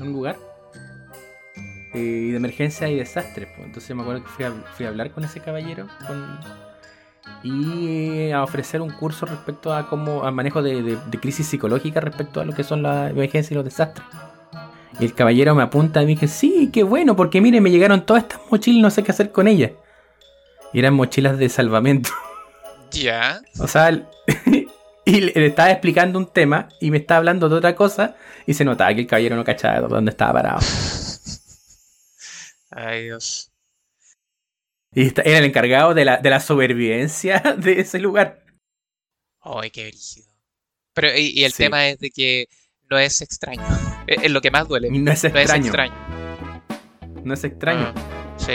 [0.00, 0.36] un, lugar
[1.94, 3.48] eh, y de emergencia y desastres.
[3.56, 3.66] pues.
[3.66, 5.86] Entonces me acuerdo que fui a, fui a hablar con ese caballero
[7.42, 12.00] y a ofrecer un curso respecto a cómo al manejo de, de- de crisis psicológica
[12.00, 14.06] respecto a lo que son las emergencias y los desastres.
[14.98, 18.04] Y el caballero me apunta y me dice, sí, qué bueno, porque mire, me llegaron
[18.06, 19.72] todas estas mochilas y no sé qué hacer con ellas.
[20.72, 22.10] Y eran mochilas de salvamento.
[22.92, 23.42] Ya.
[23.58, 24.06] O sea, el-
[25.04, 28.14] y le, le estaba explicando un tema y me estaba hablando de otra cosa
[28.46, 30.60] y se notaba que el caballero no cachaba dónde estaba parado.
[32.70, 33.50] Ay, Dios.
[34.96, 38.42] Y esta- era el encargado de la, de la supervivencia de ese lugar.
[39.42, 40.26] Ay, qué brígido.
[40.94, 41.64] Pero, y, y el Sí.
[41.64, 42.46] tema es de que
[42.90, 43.62] no es extraño.
[44.08, 44.88] Es, es lo que más duele.
[44.90, 45.92] No es No es extraño.
[47.24, 47.92] No es extraño.
[47.94, 48.52] Ah, sí.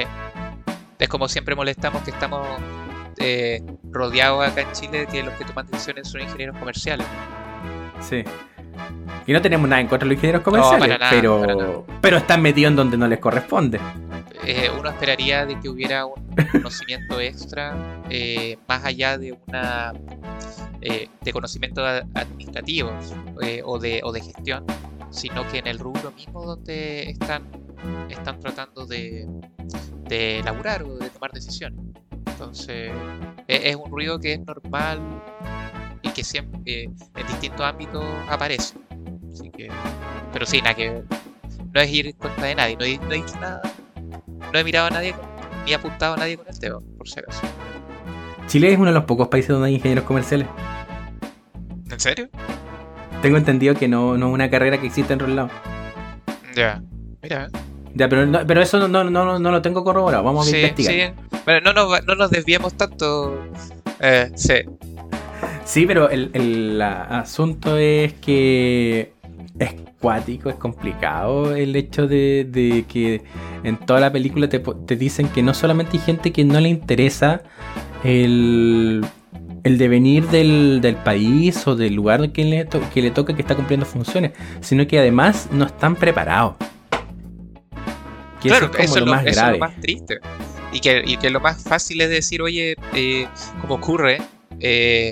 [0.97, 2.47] Es como siempre molestamos que estamos
[3.19, 7.05] eh, rodeados acá en Chile de que los que toman decisiones son ingenieros comerciales.
[8.01, 8.23] Sí.
[9.25, 12.75] Y no tenemos nada en contra de los ingenieros comerciales, pero, pero están metidos en
[12.75, 13.79] donde no les corresponde.
[14.43, 19.93] Eh, uno esperaría de que hubiera un conocimiento extra eh, más allá de una
[20.81, 22.91] eh, de conocimiento administrativo
[23.65, 24.65] o, de, o de gestión,
[25.11, 27.43] sino que en el rubro mismo donde están,
[28.09, 29.27] están tratando de,
[30.05, 31.79] de laburar o de tomar decisiones.
[32.25, 32.91] Entonces,
[33.47, 34.99] e, es, un ruido que es normal
[36.01, 38.75] y que siempre en distintos ámbitos aparece.
[39.31, 39.69] Así que,
[40.33, 41.03] pero sí, nada que
[41.73, 43.61] no es ir en contra de nadie, no he, no he nada
[44.51, 45.15] no he mirado a nadie
[45.65, 47.41] ni apuntado a nadie con el tema, por si acaso.
[48.47, 50.47] Chile es uno de los pocos países donde hay ingenieros comerciales.
[51.89, 52.29] ¿En serio?
[53.21, 55.51] Tengo entendido que no, no es una carrera que existe en otros lados.
[56.55, 56.81] Ya,
[57.21, 57.49] mira.
[57.93, 60.23] Ya, pero, pero eso no, no, no, lo tengo corroborado.
[60.23, 61.13] Vamos a investigar.
[61.13, 61.37] Sí.
[61.45, 63.45] Bueno, no, no, no nos desviemos tanto.
[63.99, 64.53] Eh, sí.
[65.65, 69.13] Sí, pero el, el asunto es que
[69.59, 73.21] es cuático, es complicado el hecho de, que
[73.63, 77.43] en toda la película te, dicen que no solamente hay gente que no le interesa
[78.03, 79.05] el,
[79.63, 84.31] devenir del, país o del lugar que le, que le toca que está cumpliendo funciones,
[84.61, 86.55] sino que además no están preparados.
[88.41, 89.59] claro, eso, es, lo, más grave.
[89.59, 90.19] más triste.
[90.73, 93.27] Y que, y que, lo más fácil es decir, oye, eh,
[93.59, 94.21] como ocurre,
[94.61, 95.11] eh,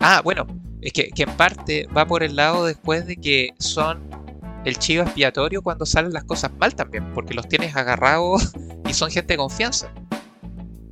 [0.00, 0.46] ah, bueno,
[0.82, 4.08] es que, en parte va por el lado después de que son
[4.64, 8.52] el chivo expiatorio cuando salen las cosas mal también, porque los tienes agarrados
[8.88, 9.92] y son gente de confianza.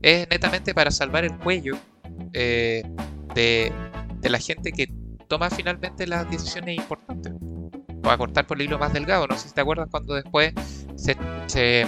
[0.03, 1.77] Es netamente para salvar el cuello
[2.33, 2.83] eh,
[3.35, 3.73] de,
[4.23, 4.93] la gente que
[5.27, 7.33] toma finalmente las decisiones importantes.
[8.05, 9.27] O a cortar por el hilo más delgado.
[9.27, 10.53] No sé si te acuerdas cuando después
[10.95, 11.17] se,
[11.47, 11.87] se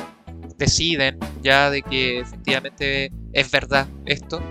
[0.58, 4.42] deciden ya de que efectivamente es verdad esto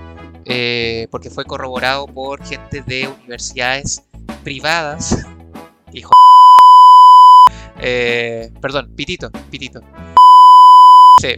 [0.49, 4.03] eh, porque fue corroborado por gente de universidades
[4.43, 5.25] privadas.
[5.93, 6.11] Hijo.
[7.79, 9.79] Eh, perdón, pitito, pitito.
[11.21, 11.35] Sí.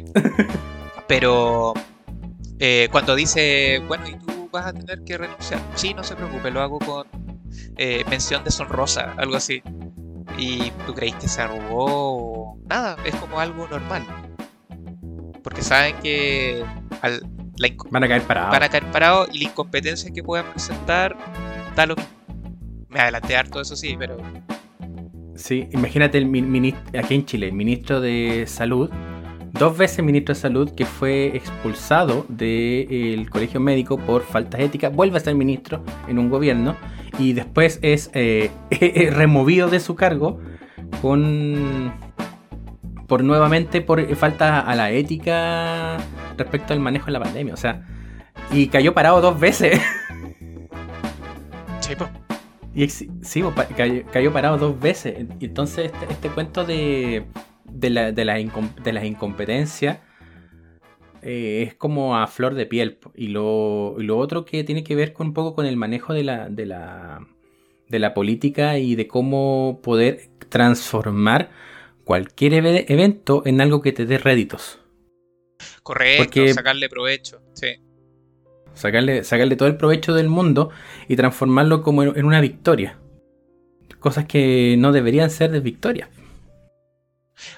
[1.08, 1.74] Pero
[2.58, 5.60] eh, cuando dice, bueno, y tú vas a tener que renunciar.
[5.76, 7.06] Sí, no se preocupe, lo hago con
[8.10, 9.62] mención deshonrosa, algo así.
[10.38, 12.58] Y tú creéis que se arrugó.
[12.65, 14.06] Nada, es como algo normal.
[15.43, 16.63] Porque saben que
[17.02, 17.21] al,
[17.89, 18.51] van a caer parados.
[18.51, 21.17] Van a caer parados y la incompetencia que puedan presentar
[21.75, 22.11] da lo mismo.
[22.89, 24.17] Me adelanté harto, eso sí, pero.
[25.35, 28.89] Sí, imagínate el ministro, aquí en Chile, el ministro de Salud,
[29.53, 35.17] dos veces ministro de Salud que fue expulsado del colegio médico por faltas éticas, vuelve
[35.17, 36.75] a ser ministro en un gobierno
[37.17, 38.51] y después es eh,
[39.11, 40.39] removido de su cargo
[41.01, 41.93] con
[43.12, 45.97] por nuevamente por falta a la ética
[46.38, 47.54] respecto al manejo de la pandemia.
[47.54, 47.86] O sea,
[48.54, 49.82] y cayó parado dos veces.
[51.82, 51.93] Sí,
[52.74, 53.43] Y sí,
[54.13, 55.26] cayó, parado dos veces.
[55.41, 57.26] Entonces este, este cuento de,
[57.65, 59.97] de, la, de, las incompetencias
[61.21, 62.97] eh, es como a flor de piel.
[63.13, 66.13] Y lo, y lo, otro que tiene que ver con un poco con el manejo
[66.13, 67.28] de la, de la,
[67.89, 71.50] de la política y de cómo poder transformar
[72.03, 74.79] cualquier evento en algo que te dé réditos.
[75.83, 77.75] Correcto, sacarle provecho, sí.
[78.73, 80.69] Sacarle, sacarle todo el provecho del mundo
[81.07, 82.97] y transformarlo como en una victoria.
[83.99, 86.09] Cosas que no deberían ser de victoria.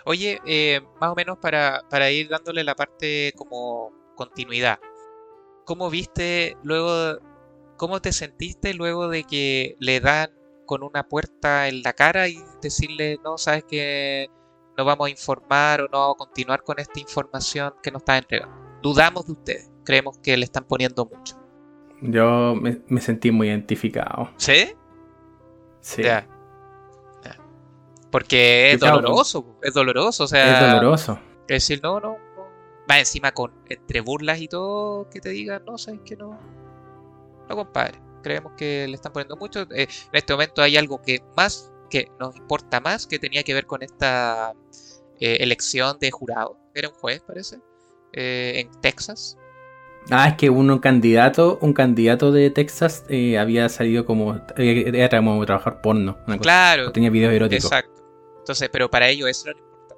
[0.05, 4.79] Oye, eh, más o menos para, para ir dándole la parte como continuidad.
[5.65, 7.19] ¿Cómo viste luego,
[7.77, 10.31] cómo te sentiste luego de que le dan
[10.65, 14.29] con una puerta en la cara y decirle, no, sabes que
[14.77, 18.17] no vamos a informar o no vamos a continuar con esta información que nos está
[18.17, 18.55] entregando.
[18.81, 21.37] Dudamos de ustedes, creemos que le están poniendo mucho.
[22.01, 24.29] Yo me, sentí muy identificado.
[24.37, 24.73] ¿Sí?
[25.79, 26.03] Sí.
[28.11, 30.53] Porque es doloroso, es doloroso, o sea...
[30.53, 31.19] Es doloroso.
[31.47, 32.17] Es decir, no, no,
[32.89, 36.37] Va encima con entre burlas y todo que te digan, no, sabes que no.
[37.49, 39.61] No, compadre creemos que le están poniendo mucho.
[39.61, 43.53] Eh, en este momento hay algo que más que nos importa más, que tenía que
[43.53, 44.53] ver con esta
[45.19, 46.57] eh, elección de jurado.
[46.73, 47.59] Era un juez, parece,
[48.13, 49.37] eh, en Texas.
[50.09, 53.05] Ah, es que uno candidato, un candidato de Texas
[53.39, 56.17] había salido como era como trabajar porno.
[56.41, 56.91] claro.
[56.91, 57.65] tenía videos eróticos.
[57.65, 58.03] Exacto.
[58.39, 59.95] Entonces, pero para ello eso era lo importante.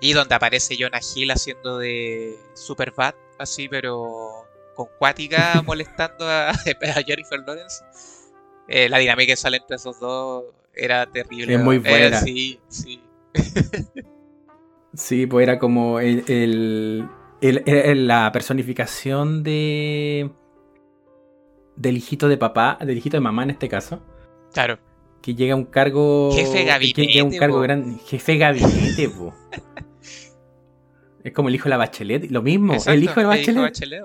[0.00, 4.29] Y donde aparece Jonah Hill haciendo de Superbad, así, pero
[4.80, 7.84] con Cuática molestando a, Jennifer Lawrence.
[8.68, 11.54] Eh, la dinámica que sale entre esos dos era terrible.
[11.54, 12.20] Es muy buena.
[12.20, 13.02] sí, sí.
[14.92, 20.28] Sí, pues era como el, el, la personificación de
[21.76, 24.02] del hijito de papá, del hijito de mamá en este caso.
[24.52, 24.80] Claro.
[25.22, 26.32] Que llega a un cargo.
[26.34, 27.02] Jefe gabinete.
[27.02, 28.00] Que llega un cargo grande.
[28.04, 29.32] Jefe gabinete, po.
[31.22, 32.28] Es como el hijo de la bachelet.
[32.28, 34.00] Lo mismo, el hijo de la bachelet.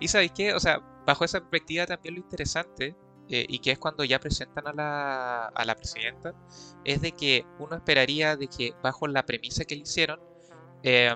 [0.00, 2.96] Y sabéis qué, o sea, bajo esa perspectiva también lo interesante,
[3.28, 6.34] eh, y que es cuando ya presentan a la, a la presidenta,
[6.84, 10.20] es de que uno esperaría de que bajo la premisa que le hicieron,
[10.82, 11.12] eh,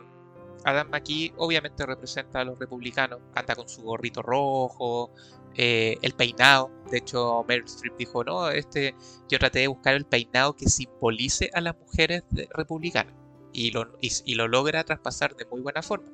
[0.64, 5.11] Adam McKee obviamente representa a los republicanos, anda con su gorrito rojo,
[5.55, 6.70] eh, el peinado.
[6.90, 8.94] De hecho, Meryl Streep dijo, no, este,
[9.29, 13.14] yo traté de buscar el peinado que simbolice a las mujeres republicanas
[13.53, 16.11] y lo, y, lo logra traspasar de muy buena forma.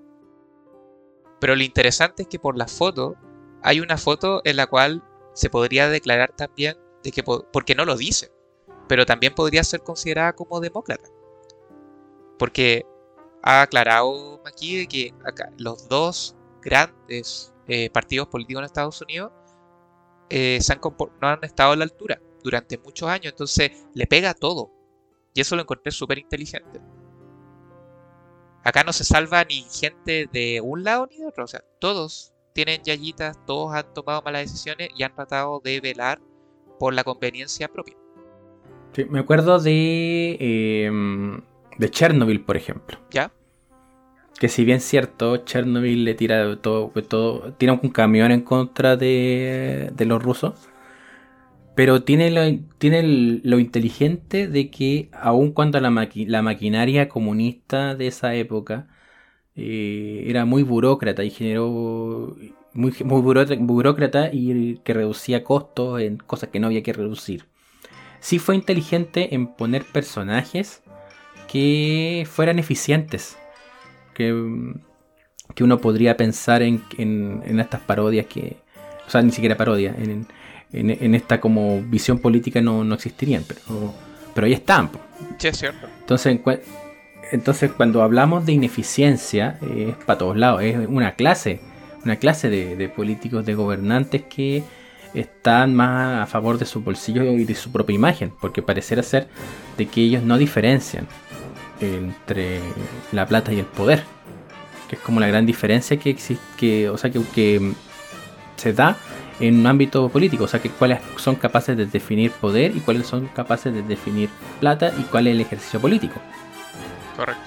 [1.40, 3.14] Pero lo interesante es que por la foto,
[3.62, 5.02] hay una foto en la cual
[5.34, 8.32] se podría declarar también de que, porque no lo dice,
[8.88, 11.08] pero también podría ser considerada como demócrata.
[12.38, 12.86] Porque
[13.42, 19.32] ha aclarado aquí que acá, los dos grandes eh, partidos políticos en Estados Unidos
[20.30, 24.34] eh, se han no han estado a la altura durante muchos años, entonces le pega
[24.34, 24.70] todo.
[25.34, 26.80] Y eso lo encontré súper inteligente.
[28.66, 31.44] Acá no se salva ni gente de un lado ni de otro.
[31.44, 36.20] O sea, todos tienen yayitas, todos han tomado malas decisiones y han tratado de velar
[36.80, 37.94] por la conveniencia propia.
[39.08, 41.42] me acuerdo de, em,
[41.78, 42.98] de Chernobyl, por ejemplo.
[43.12, 43.30] ¿Ya?
[44.36, 48.96] Que si bien es cierto, Chernobyl le tira todo, todo tira un camión en contra
[48.96, 50.54] de, de los rusos
[51.76, 52.42] pero tiene lo,
[52.78, 53.02] tiene
[53.44, 58.88] lo inteligente de que aun cuando la, la maquinaria comunista de esa época
[59.56, 62.36] eh, era muy burócrata y generó
[62.72, 67.44] muy, muy burócrata y que reducía costos en cosas que no había que reducir.
[68.20, 70.82] Sí fue inteligente en poner personajes
[71.48, 73.38] que fueran eficientes.
[74.14, 74.34] Que,
[75.54, 78.56] que uno podría pensar en, en, estas parodias que...
[79.06, 79.96] O sea, ni siquiera parodias.
[79.98, 80.26] En,
[80.72, 83.94] en, esta como visión política no, existirían, pero,
[84.34, 84.90] pero ahí están.
[85.38, 85.86] Sí, es cierto.
[86.00, 86.38] Entonces,
[87.32, 91.60] entonces cuando hablamos de ineficiencia, es para todos lados, es una clase,
[92.04, 94.62] una clase de, políticos, de gobernantes que
[95.14, 99.28] están más a favor de su bolsillo y de su propia imagen, porque parecerá ser
[99.78, 101.06] de que ellos no diferencian
[101.80, 102.60] entre
[103.12, 104.02] la plata y el poder,
[104.88, 107.72] que es como la gran diferencia que existe, que, o sea, que, que
[108.56, 108.96] se da
[109.40, 113.06] en un ámbito político, o sea, que cuáles son capaces de definir poder y cuáles
[113.06, 116.20] son capaces de definir plata y cuál es el ejercicio político.
[117.16, 117.42] Correcto.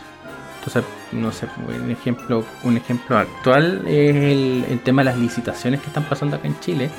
[0.60, 1.48] Entonces, no sé,
[1.84, 6.48] un ejemplo, un ejemplo actual es el, tema de las licitaciones que están pasando acá
[6.48, 6.90] en Chile,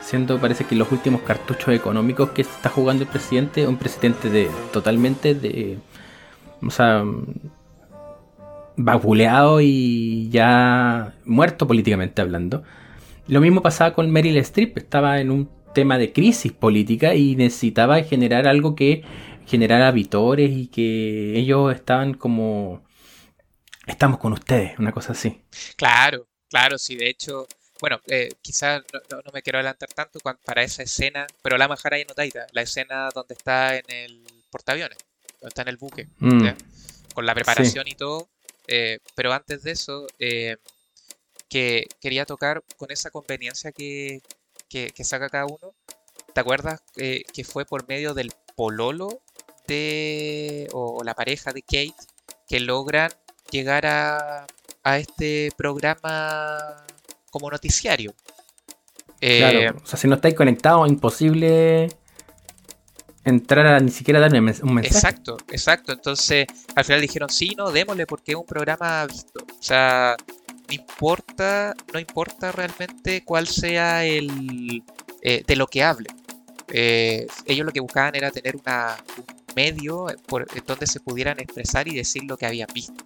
[0.00, 4.50] siendo parece que los últimos cartuchos económicos que está jugando el presidente, un presidente de
[4.72, 5.78] totalmente de,
[6.62, 7.04] o sea,
[8.76, 12.64] vapuleado y ya muerto políticamente hablando
[13.26, 18.02] lo mismo pasaba con Meryl Streep, estaba en un tema de crisis política y necesitaba
[18.02, 19.02] generar algo que
[19.46, 22.84] generara vitores y que ellos estaban como
[23.86, 25.42] estamos con ustedes, una cosa así.
[25.76, 27.46] Claro, claro, sí, de hecho,
[27.80, 32.04] bueno, eh, quizás no, me quiero adelantar tanto para esa escena, pero la mejor ahí
[32.04, 34.98] notadita, la escena donde está en el portaaviones,
[35.40, 36.48] donde está en el buque, mm.
[37.14, 38.28] con la preparación y todo,
[38.66, 40.56] eh, pero antes de eso, eh,
[41.54, 44.22] que quería tocar con esa conveniencia que,
[45.04, 45.72] saca cada uno.
[46.32, 49.20] ¿Te acuerdas eh, que fue por medio del pololo
[49.68, 51.94] de, o, la pareja de Kate
[52.48, 53.12] que logran
[53.52, 54.48] llegar a,
[54.82, 56.58] a este programa
[57.30, 58.12] como noticiario?
[59.20, 61.88] claro, eh, o sea, si no estáis conectados, imposible
[63.22, 64.86] entrar a ni siquiera darme un mensaje.
[64.96, 65.92] Exacto, exacto.
[65.92, 69.38] Entonces, al final dijeron, sí, no, démosle porque es un programa visto.
[69.38, 70.16] O sea,
[70.70, 74.82] importa, no importa realmente cuál sea el
[75.22, 76.08] eh, de lo que hable.
[76.68, 79.24] Eh, ellos lo que buscaban era tener una, un
[79.54, 83.04] medio por, donde se pudieran expresar y decir lo que habían visto.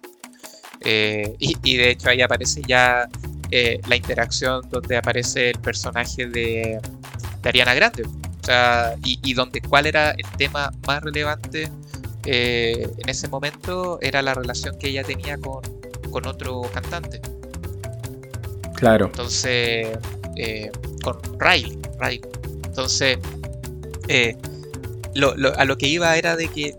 [0.81, 3.09] Eh, y, de hecho ahí aparece ya
[3.51, 6.79] la interacción donde aparece el personaje de,
[7.43, 8.03] Ariana Grande.
[9.03, 11.69] y, y, donde cuál era el tema más relevante
[12.25, 15.61] en ese momento era la relación que ella tenía con,
[16.11, 17.21] con otro cantante.
[18.79, 19.05] Claro.
[19.07, 19.87] Entonces,
[20.37, 20.71] eh,
[21.03, 21.77] con Riley,
[22.65, 23.17] Entonces,
[24.07, 24.35] eh,
[25.57, 26.75] a lo que iba era de que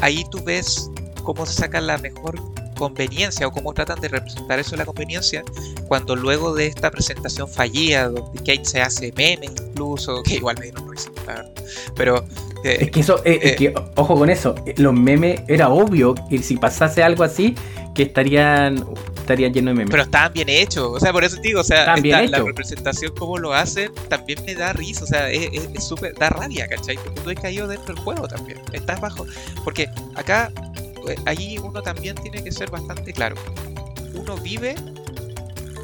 [0.00, 0.90] ahí tú ves
[1.22, 2.40] cómo se saca la mejor
[2.78, 5.44] conveniencia o cómo tratan de representar eso la conveniencia
[5.86, 10.64] cuando luego de esta presentación fallida donde Kate se hace meme incluso que igual me
[10.64, 11.10] dieron risa
[11.94, 12.24] pero
[12.64, 16.56] es que eso, es eh, que, ojo con eso, los memes era obvio que si
[16.56, 17.56] pasase algo así,
[17.94, 18.84] que estarían
[19.22, 19.90] estarían llenos de memes.
[19.90, 23.38] Pero estaban bien hechos, o sea, por eso te digo, o sea, la representación como
[23.38, 26.96] lo hacen también me da risa, o sea, es súper, da rabia, ¿cachai?
[26.96, 29.26] Porque tú has caído dentro del juego también, estás bajo,
[29.64, 30.52] porque acá,
[31.08, 33.36] eh, ahí uno también tiene que ser bastante claro,
[34.14, 34.74] uno vive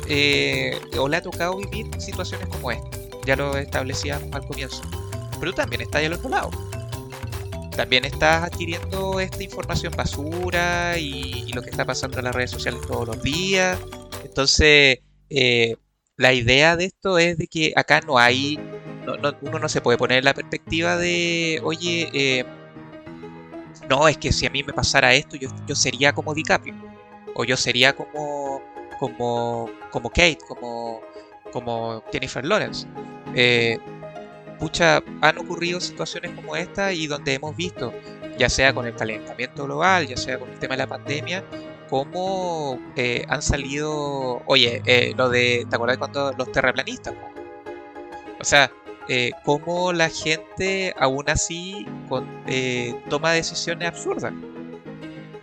[0.08, 4.82] eh, o le ha tocado vivir situaciones como esta, ya lo establecíamos al comienzo,
[5.38, 6.50] pero tú también estás al otro lado
[7.78, 12.80] también estás adquiriendo esta información basura y, lo que está pasando en las redes sociales
[12.84, 13.78] todos los días.
[14.24, 14.98] Entonces,
[15.30, 15.76] eh,
[16.16, 18.58] la idea de esto es de que acá no hay,
[19.42, 22.44] uno no se puede poner en la perspectiva de, oye, eh,
[23.88, 26.74] no, es que si a mí me pasara esto, yo, yo sería como DiCaprio,
[27.36, 28.60] o yo sería como,
[28.98, 31.00] como, como Kate, como,
[31.52, 32.88] como Jennifer Lawrence.
[33.36, 33.78] Eh,
[34.58, 37.92] pucha, han ocurrido situaciones como esta y donde hemos visto,
[38.38, 41.44] ya sea con el calentamiento global, ya sea con el tema de la pandemia,
[41.88, 47.14] cómo eh, han salido, oye, eh, lo de, ¿te acuerdas cuando los terraplanistas?
[48.40, 48.70] O sea,
[49.08, 51.86] eh, cómo la gente aún así
[53.08, 54.32] toma decisiones absurdas.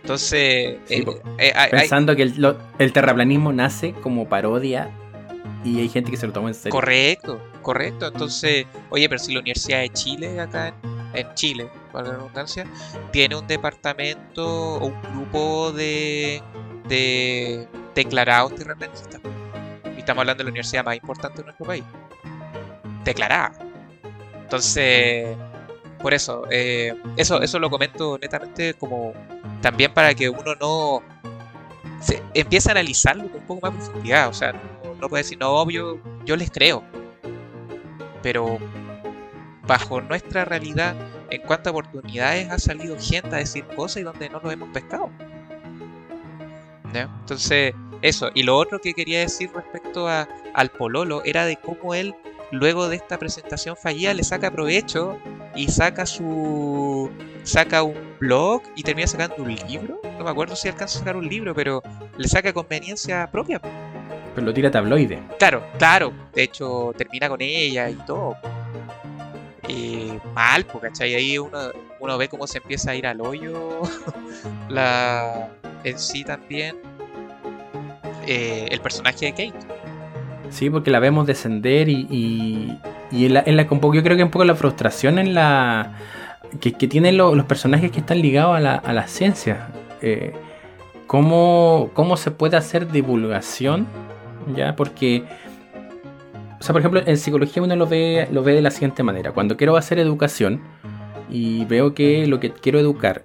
[0.02, 0.76] Entonces,
[1.70, 4.88] pensando que el, el terraplanismo nace como parodia
[5.64, 6.70] y hay gente que se lo toma en serio.
[6.70, 8.06] Correcto, correcto.
[8.06, 10.72] Entonces, oye, pero si la Universidad de Chile, acá
[11.14, 12.64] en, Chile, para la redundancia,
[13.10, 16.40] tiene un departamento o un grupo de,
[16.88, 19.20] de declarados terraplanistas.
[19.96, 21.82] Y estamos hablando de la universidad más importante de nuestro país.
[23.02, 23.52] Declarada.
[24.42, 25.36] Entonces,
[26.00, 29.12] por eso, eh, eso, eso lo comento netamente como
[29.60, 31.02] también para que uno no
[32.00, 34.28] se empiece a analizarlo con un poco más profundidad.
[34.28, 34.52] O sea,
[35.00, 36.84] no puede decir, no, obvio, yo les creo.
[38.26, 38.58] Pero
[39.68, 40.96] bajo nuestra realidad,
[41.30, 45.12] en cuántas oportunidades ha salido gente a decir cosas y donde no lo hemos pescado.
[46.92, 47.72] Entonces,
[48.02, 48.30] eso.
[48.34, 52.16] Y lo otro que quería decir respecto a, al Pololo era de cómo él,
[52.50, 55.16] luego de esta presentación fallida, le saca provecho
[55.54, 57.08] y saca su.
[57.44, 60.00] saca un blog y termina sacando un libro.
[60.18, 61.80] No me acuerdo si alcanza a sacar un libro, pero
[62.18, 63.60] le saca conveniencia propia.
[64.36, 65.18] Pero lo tira tabloide.
[65.38, 66.12] Claro, claro.
[66.34, 68.36] De hecho, termina con ella y todo.
[69.66, 71.14] Y mal, pues, ¿cachai?
[71.14, 71.58] Ahí uno,
[72.00, 73.80] uno ve cómo se empieza a ir al hoyo.
[74.68, 75.48] la
[75.84, 76.76] en sí también.
[78.26, 79.66] Eh, el personaje de Kate.
[80.50, 82.06] Sí, porque la vemos descender y,
[83.10, 85.94] y, en la, en la, yo creo que un poco la frustración en la
[86.60, 89.68] que, tienen los personajes que están ligados a la, a la ciencia.
[90.02, 90.34] Eh,
[91.06, 93.86] ¿cómo, ¿Cómo se puede hacer divulgación
[94.54, 94.76] ¿ya?
[94.76, 95.24] Porque,
[96.58, 99.32] o sea, por ejemplo, en psicología uno lo ve, lo ve de la siguiente manera.
[99.32, 100.60] Cuando quiero hacer educación
[101.30, 103.22] y veo que lo que quiero educar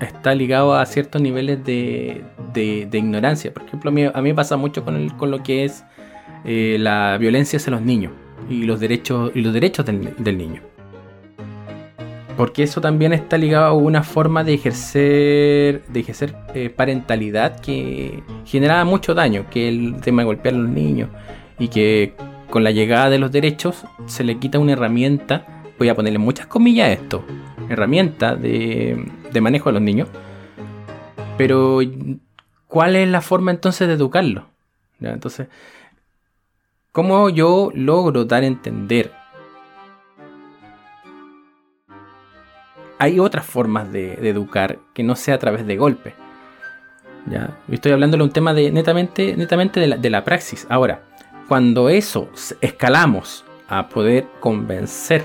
[0.00, 3.52] está ligado a ciertos niveles de, de, ignorancia.
[3.52, 5.84] Por ejemplo, a mí, a me pasa mucho con, el, con lo que es
[6.44, 8.12] eh, la violencia hacia los niños
[8.48, 10.62] y los derechos, y los derechos del, del niño.
[12.40, 18.22] Porque eso también está ligado a una forma de ejercer, de ejercer eh, parentalidad que
[18.46, 21.10] genera mucho daño, que el tema de golpear a los niños
[21.58, 22.14] y que
[22.48, 26.46] con la llegada de los derechos se le quita una herramienta, voy a ponerle muchas
[26.46, 27.22] comillas a esto,
[27.68, 29.04] herramienta de,
[29.42, 30.08] manejo a los niños.
[31.36, 31.80] Pero,
[32.68, 34.44] ¿cuál es la forma entonces de educarlos?
[35.02, 35.48] Entonces,
[36.90, 39.19] ¿cómo yo logro dar a entender
[43.00, 46.12] hay otras formas de, educar que no sea a través de golpes.
[47.26, 47.56] ¿ya?
[47.70, 50.66] Estoy hablando de un tema de, netamente, netamente de, la, praxis.
[50.68, 51.02] Ahora,
[51.48, 52.30] cuando eso
[52.60, 55.24] escalamos a poder convencer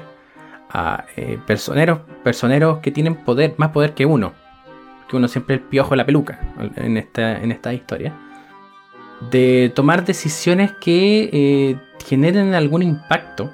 [0.70, 4.32] a eh, personeros, personeros que tienen poder, más poder que uno,
[5.10, 6.40] que uno siempre el piojo de la peluca
[6.78, 8.14] en esta, en esta historia,
[9.32, 13.52] de tomar decisiones que eh, generen algún impacto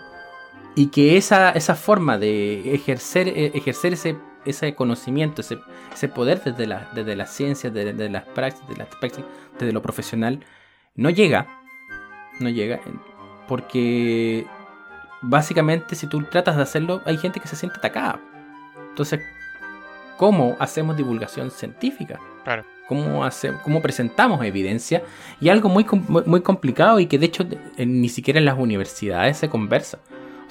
[0.76, 5.60] y que esa, esa forma de ejercer, eh, ejercer ese, ese conocimiento, ese,
[5.94, 8.68] ese poder desde la, desde la ciencia, desde, las prácticas,
[9.02, 9.26] desde,
[9.60, 10.40] desde lo profesional,
[10.96, 11.48] no llega,
[12.40, 12.80] no llega,
[13.48, 14.46] porque
[15.22, 18.20] básicamente si tú tratas de hacerlo, hay gente que se siente atacada.
[18.90, 19.22] Entonces,
[20.18, 22.20] ¿cómo hacemos divulgación científica?
[22.44, 22.66] Claro.
[22.88, 23.26] ¿Cómo,
[23.64, 25.04] cómo presentamos evidencia?
[25.40, 25.86] Y algo muy,
[26.26, 27.46] muy complicado y que de hecho
[27.78, 30.00] ni siquiera en las universidades se conversa.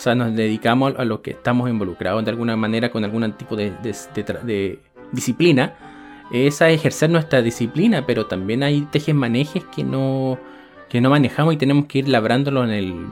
[0.00, 3.54] O sea, nos dedicamos a lo que estamos involucrados de alguna manera con algún tipo
[3.54, 4.78] de,
[5.12, 5.74] disciplina.
[6.32, 10.38] Es a ejercer nuestra disciplina, pero también hay tejes manejes que no,
[10.88, 13.08] que no manejamos y tenemos que ir labrándolo en el,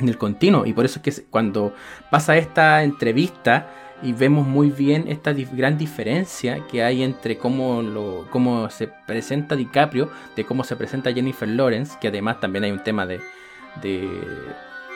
[0.00, 0.66] en el continuo.
[0.66, 1.72] Y por eso es que cuando
[2.10, 3.70] pasa esta entrevista,
[4.02, 9.54] y vemos muy bien esta gran diferencia que hay entre cómo, lo, cómo se presenta
[9.54, 13.20] DiCaprio, de cómo se presenta Jennifer Lawrence, que además también hay un tema de,
[13.80, 14.08] de,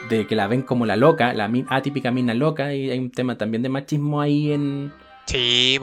[0.07, 3.63] que la ven como la loca, la atípica mina loca, y hay un tema también
[3.63, 4.93] de machismo ahí en...
[5.25, 5.79] Sí,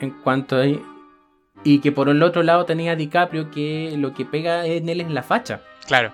[0.00, 0.66] En cuanto a...
[1.64, 5.10] Y que por el otro lado tenía DiCaprio que lo que pega en él es
[5.10, 5.60] la facha.
[5.86, 6.12] Claro,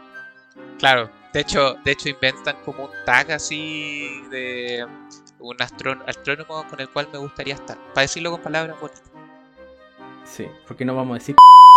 [0.79, 1.11] claro.
[1.33, 4.87] De hecho, de hecho inventan como un tag así de
[5.41, 7.77] un astrónomo con el cual me gustaría estar.
[7.93, 9.03] Para decirlo con palabras bonitas.
[10.25, 11.37] Sí, porque no vamos a decir.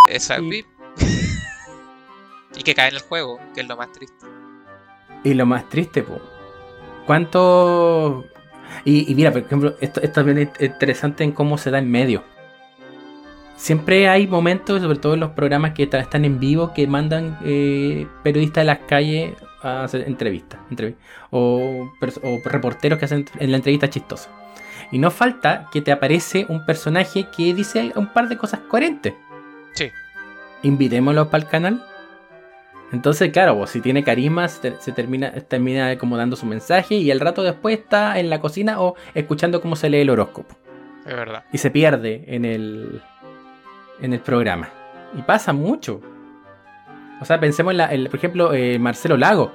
[0.09, 0.43] Exacto.
[0.45, 0.65] Y...
[2.55, 4.36] y que cae en el juego, que es lo más triste.
[5.23, 6.21] Y lo más triste, pues.
[7.05, 8.25] ¿Cuánto.?
[8.85, 12.23] Y, mira, por ejemplo, esto, esto también es interesante en cómo se da en medio.
[13.57, 18.07] Siempre hay momentos, sobre todo en los programas que están en vivo, que mandan eh,
[18.23, 20.59] periodistas de las calles a hacer entrevistas.
[21.31, 21.91] o,
[22.45, 24.29] reporteros que hacen en la entrevista chistosa.
[24.91, 29.15] Y no falta que te aparece un personaje que dice un par de cosas coherentes.
[29.73, 29.89] Sí.
[30.61, 31.85] Invitémoslo para el canal.
[32.91, 37.19] Entonces, claro, pues, si tiene carisma, se, termina, termina como dando su mensaje y el
[37.19, 40.55] rato después está en la cocina o escuchando cómo se lee el horóscopo.
[41.05, 41.43] Es verdad.
[41.51, 43.01] Y se pierde en el,
[44.01, 44.69] en el programa.
[45.17, 46.01] Y pasa mucho.
[47.19, 49.51] O sea, pensemos en, la, por ejemplo, eh, Marcelo Lago.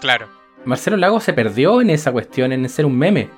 [0.00, 0.28] Claro.
[0.64, 3.28] Marcelo Lago se perdió en esa cuestión, en ser un meme.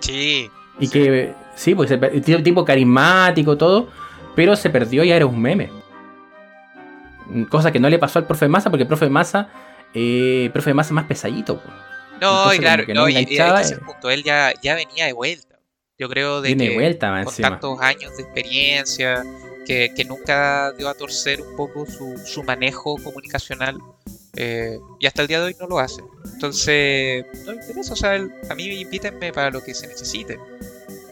[0.00, 0.50] Sí.
[0.78, 1.92] Y que, sí, pues
[2.42, 3.88] tipo carismático, todo,
[4.34, 5.70] pero se perdió y era un meme.
[7.48, 9.48] Cosa que no le pasó al profe Massa, porque el profe Massa,
[9.94, 11.62] eh, profe Massa más pesadito.
[12.20, 15.58] No, y claro, no, y, ese punto, él ya, ya venía de vuelta.
[15.98, 19.22] Yo creo de que vuelta, con tantos años de experiencia,
[19.66, 23.78] que, nunca dio a torcer un poco su, manejo comunicacional
[24.34, 26.02] eh, y hasta el día de hoy no lo hace.
[26.32, 28.14] Entonces, no me interesa, o sea,
[28.48, 30.38] a mí invítenme para lo que se necesite.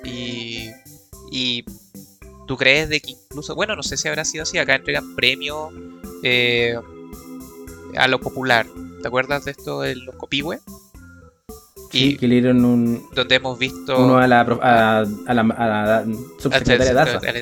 [0.05, 0.71] Y,
[1.31, 1.65] y
[2.49, 5.73] tú crees de que incluso, bueno, no sé si habrá sido así, acá entregan premios
[6.25, 6.77] eh,
[7.97, 8.67] a lo popular.
[9.01, 10.59] ¿Te acuerdas de esto de los copihue?
[11.93, 13.07] y que le dieron un.
[13.15, 13.99] Donde hemos visto.
[13.99, 16.05] Uno a la, a, a la, a
[16.39, 16.93] subsecretaria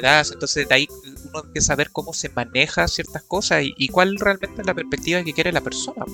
[0.01, 0.35] DASA.
[0.35, 0.89] Entonces, de ahí
[1.29, 5.23] uno empieza a ver cómo se maneja ciertas cosas y, cuál realmente es la perspectiva
[5.23, 6.05] que quiere la persona.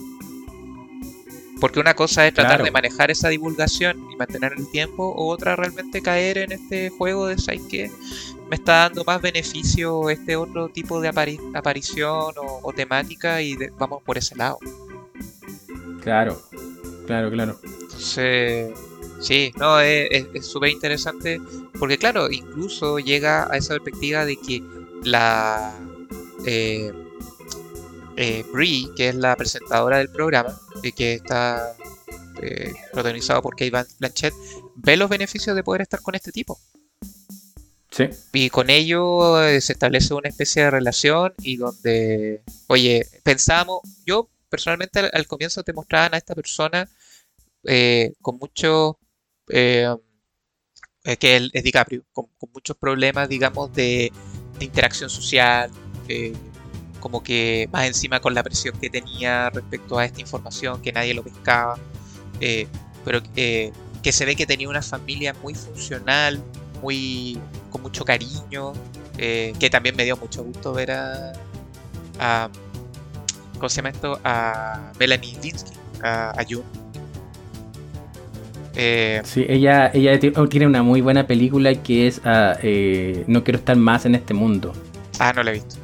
[1.60, 5.54] Porque una cosa es tratar de manejar esa divulgación y mantener el tiempo, o otra
[5.54, 7.90] realmente caer en este juego de ¿sabes que
[8.52, 14.18] Me está dando más beneficio este otro tipo de aparición o, temática y vamos por
[14.18, 14.58] ese lado.
[16.02, 16.38] Claro,
[17.06, 17.58] claro, claro.
[17.62, 18.70] Entonces,
[19.22, 21.40] sí, no, es súper interesante
[21.78, 24.62] porque claro, incluso llega a esa perspectiva de que
[25.02, 25.72] la
[26.44, 26.92] eh,
[28.18, 31.74] eh, Brie, que es la presentadora del programa, y que está
[32.42, 34.34] eh, protagonizado por Kate Blanchett,
[34.76, 36.60] ve los beneficios de poder estar con este tipo.
[37.92, 38.08] Sí.
[38.32, 44.28] Y con ello eh, se establece una especie de relación y donde, oye, pensábamos, yo
[44.48, 46.88] personalmente al, comienzo te mostraban a esta persona
[48.20, 48.98] con mucho
[51.18, 54.12] que es, DiCaprio, con, muchos problemas, digamos, de,
[54.60, 55.70] interacción social,
[56.08, 56.32] eh,
[57.00, 61.14] como que más encima con la presión que tenía respecto a esta información, que nadie
[61.14, 61.76] lo pescaba,
[62.40, 62.68] eh,
[63.04, 63.72] pero eh,
[64.04, 66.40] que se ve que tenía una familia muy funcional,
[66.82, 67.38] muy
[67.70, 68.72] con mucho cariño,
[69.16, 71.32] que también me dio mucho gusto ver a,
[72.18, 72.48] a
[73.54, 74.20] ¿cómo se llama esto?
[74.24, 75.72] A Melanie Linsky,
[76.02, 76.64] a, a June.
[79.24, 82.56] sí, ella, ella tiene una muy buena película que es ah,
[83.26, 84.72] No quiero estar más en este mundo.
[85.18, 85.76] Ah, no la he visto.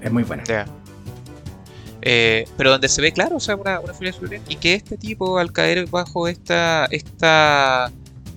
[0.00, 0.44] Es muy buena.
[2.06, 3.94] Eh, pero donde se ve claro, o sea, una, una
[4.46, 7.90] y que este tipo al caer bajo esta, esta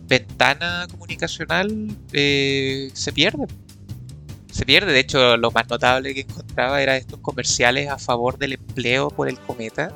[0.08, 3.46] ventana comunicacional eh, se pierde.
[4.52, 8.54] Se pierde, de hecho lo más notable que encontraba era estos comerciales a favor del
[8.54, 9.94] empleo por el cometa.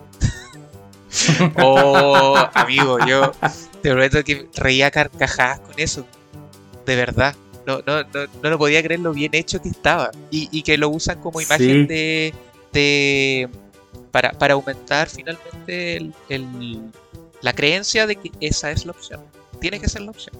[1.61, 3.31] oh, amigo, yo
[3.81, 6.05] te prometo que reía carcajadas con eso.
[6.85, 7.35] De verdad
[7.65, 10.11] no, no, no, no lo podía creer lo bien hecho que estaba.
[10.29, 12.33] Y, que lo usan como imagen de,
[12.73, 13.49] de
[14.11, 15.97] para, para, aumentar finalmente
[16.29, 16.81] el,
[17.41, 19.21] la creencia de que esa es la opción.
[19.61, 20.35] Tiene que ser la opción.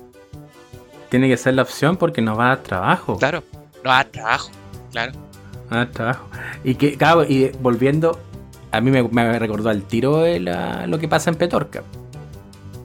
[1.10, 3.18] Tiene que ser la opción porque nos va a dar trabajo.
[3.18, 3.44] Claro,
[3.76, 4.52] nos va a dar trabajo,
[4.92, 5.12] claro.
[5.70, 6.26] a dar trabajo.
[6.64, 8.20] Y que, claro, y volviendo,
[8.72, 11.84] a mí me, me recordó al tiro de lo que pasa en Petorca.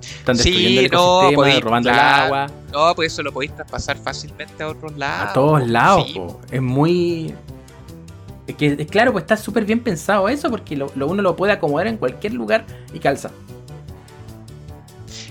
[0.01, 2.47] Están destruyendo el ecosistema, robando el agua.
[2.72, 5.30] No, pues eso lo podéis traspasar fácilmente a otros lados.
[5.30, 6.07] A todos lados,
[6.51, 7.34] es muy.
[8.47, 11.87] Es que, claro, pues está súper bien pensado eso, porque lo, uno lo puede acomodar
[11.87, 13.30] en cualquier lugar y calza.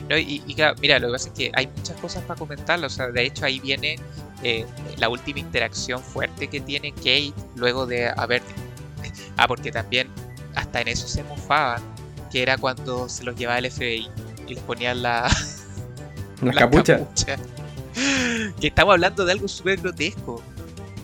[0.10, 0.44] Y,
[0.82, 2.84] mira, lo que pasa es que hay muchas cosas para comentar.
[2.84, 3.98] O sea, de hecho, ahí viene
[4.44, 4.66] eh,
[4.98, 8.42] la última interacción fuerte que tiene Kate luego de haber.
[9.38, 10.08] Ah, porque también
[10.56, 11.82] hasta en eso se mofaban,
[12.32, 14.10] que era cuando se los llevaba el FBI
[14.48, 15.30] y les ponían la.
[16.42, 17.00] La, capucha.
[18.60, 20.42] Que estamos hablando de algo súper grotesco.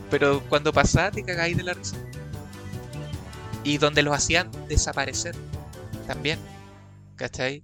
[0.10, 1.96] Pero cuando pasaba te cagáis de la risa.
[3.64, 5.36] Y donde los hacían desaparecer
[6.06, 6.40] también.
[7.16, 7.64] ¿Cachai?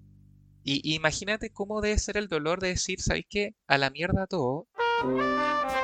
[0.69, 3.55] Y imagínate cómo debe ser el dolor de decir, ¿sabéis qué?
[3.67, 4.67] A la mierda todo.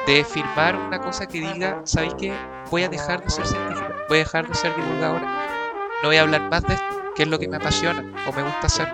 [0.05, 2.34] De firmar una cosa que diga, ¿sabéis qué?
[2.69, 5.79] Voy a dejar de ser científica, voy a dejar de ser divulgadora.
[6.01, 8.43] No voy a hablar más de esto, que es lo que me apasiona o me
[8.43, 8.89] gusta hacer.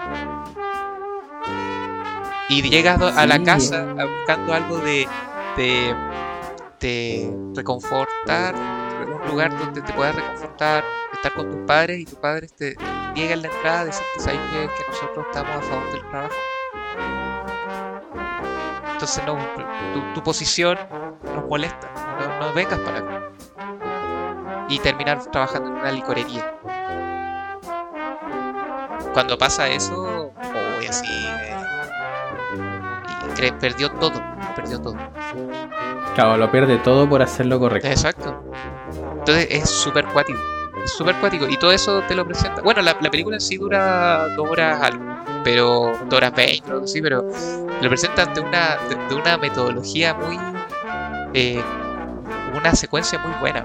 [2.49, 5.07] Y llegas a la casa buscando algo de,
[5.57, 5.95] de,
[6.79, 8.53] de reconfortar,
[9.07, 10.83] un lugar donde te puedas reconfortar,
[11.19, 12.75] estar con tus padres y tus padres te
[13.13, 16.35] niegan la entrada, decirte ¿sabes que, que nosotros estamos a favor del trabajo.
[18.93, 19.37] Entonces no,
[20.13, 20.77] tu, posición
[21.35, 21.89] nos molesta,
[22.39, 23.31] no, vengas para acá.
[24.69, 26.53] Y terminar trabajando en una licorería.
[29.13, 30.31] Cuando pasa eso,
[30.77, 31.07] uy, así.
[33.41, 34.21] Eh, perdió todo,
[34.55, 34.97] perdió todo.
[36.15, 37.87] Claro, lo pierde todo por hacerlo correcto.
[37.87, 38.43] Exacto.
[39.17, 40.39] Entonces es súper cuático.
[40.97, 41.47] Súper cuático.
[41.47, 42.61] Y todo eso te lo presenta.
[42.61, 45.03] Bueno, la, película en sí dura dos horas algo.
[45.43, 47.25] Pero dos horas veinte, sí, pero
[47.81, 48.77] lo presentan de una,
[49.09, 50.37] de, una metodología muy.
[51.33, 51.61] Eh,
[52.53, 53.63] una secuencia muy buena.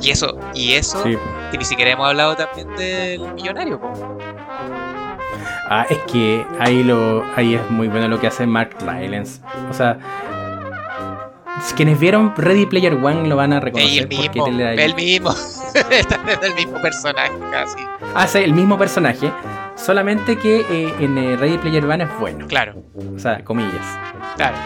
[0.00, 3.80] Y eso, y eso, que ni siquiera hemos hablado también del millonario.
[5.68, 9.40] Ah, es que ahí lo ahí es muy bueno lo que hace Mark Rylance.
[9.70, 9.98] O sea,
[11.76, 14.02] quienes vieron Ready Player One lo van a reconocer.
[14.02, 15.34] el mismo, el mismo.
[16.42, 17.78] el mismo personaje casi.
[18.14, 19.30] Ah, sí, el mismo personaje.
[19.74, 22.46] Solamente que eh, en eh, Ready Player One es bueno.
[22.46, 22.82] Claro.
[23.14, 23.86] O sea, comillas.
[24.36, 24.56] Claro.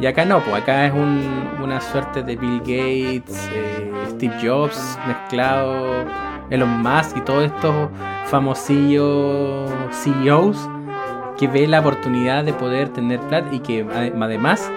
[0.00, 6.04] Y acá no, pues acá es una suerte de Bill Gates, eh, Steve Jobs mezclado,
[6.50, 7.90] Elon Musk y todos estos
[8.26, 10.68] famosillos CEOs
[11.38, 14.70] que ve la oportunidad de poder tener plata y que además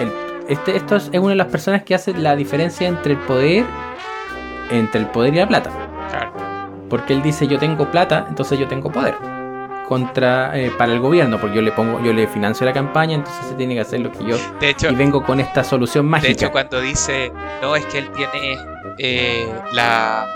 [0.00, 0.10] el
[0.48, 3.64] este, esto es una de las personas que hace la diferencia entre el poder,
[4.70, 5.70] entre el poder y la plata.
[6.88, 9.14] Porque él dice yo tengo plata, entonces yo tengo poder
[9.88, 13.46] contra eh, para el gobierno, porque yo le pongo, yo le financio la campaña, entonces
[13.46, 16.26] se tiene que hacer lo que yo de hecho, y vengo con esta solución mágica.
[16.26, 17.32] De hecho, cuando dice
[17.62, 18.58] no es que él tiene
[18.98, 20.26] eh, la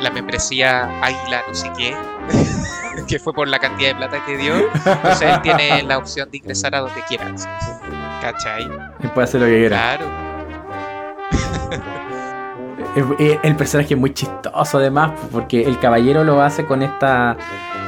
[0.00, 1.96] la membresía Águila no sé qué,
[3.08, 6.36] que fue por la cantidad de plata que dio, entonces él tiene la opción de
[6.36, 7.34] ingresar a donde quiera.
[8.26, 8.68] ¿Cachai?
[9.04, 9.96] Y puede hacer lo que quiera.
[9.96, 10.06] Claro.
[13.44, 17.36] el, personaje es muy chistoso además, porque el caballero lo hace con esta...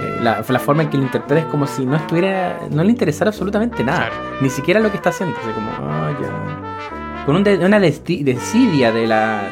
[0.01, 2.61] Eh, la, forma en que lo interpreta es como si no estuviera...
[2.71, 4.11] No le interesara absolutamente nada.
[4.41, 5.35] Ni siquiera lo que está haciendo.
[5.41, 9.43] como, oh, Con una desidia de la...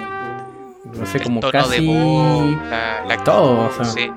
[0.94, 1.84] No sé, como casi...
[1.88, 3.72] la, todo.
[3.82, 4.08] sí.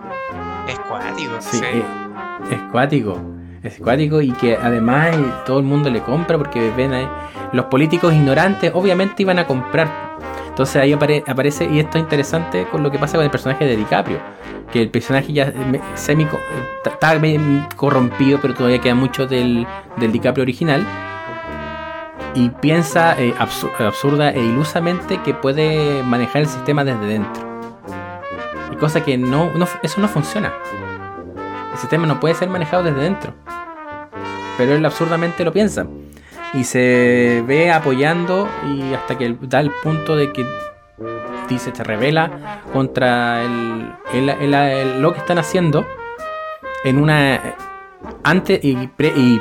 [0.68, 1.32] Es cuático.
[1.40, 6.72] Sí, Es, es cuático es cuático y que además todo el mundo le compra porque
[6.76, 7.08] ven ahí.
[7.52, 10.10] Los políticos ignorantes obviamente iban a comprar.
[10.48, 13.78] Entonces ahí aparece, y esto es interesante con lo que pasa con el personaje de
[13.78, 14.20] DiCaprio,
[14.72, 15.54] que el personaje ya
[15.96, 16.28] semi
[16.84, 17.18] está
[17.78, 19.66] corrompido, pero todavía queda mucho del,
[19.98, 20.86] DiCaprio original.
[22.36, 27.42] Y piensa eh, absurda e ilusamente que puede manejar el sistema desde dentro.
[28.72, 30.54] Y cosa que no, no eso no funciona.
[31.80, 33.34] El sistema no puede ser manejado desde dentro.
[34.58, 35.88] Pero él absurdamente lo piensa.
[36.54, 40.46] Y se ve apoyando y hasta que da el punto de que
[41.48, 45.86] dice, se revela contra el, lo que están haciendo
[46.84, 47.56] en una
[48.26, 48.76] antes y,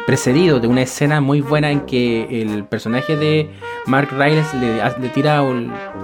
[0.06, 3.50] precedido de una escena muy buena en que el personaje de
[3.86, 5.42] Mark Riles le, le tira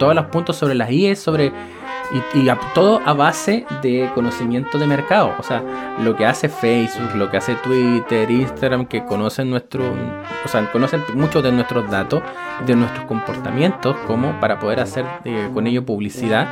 [0.01, 1.53] todos los puntos sobre las IES, sobre
[2.15, 5.35] y, todo a base de conocimiento de mercado.
[5.39, 5.62] O sea,
[6.01, 9.85] lo que hace Facebook, lo que hace Twitter, Instagram, que conocen nuestro,
[10.45, 12.23] o sea, conocen muchos de nuestros datos,
[12.65, 16.47] de nuestros comportamientos, como para poder hacer eh, con ello publicidad.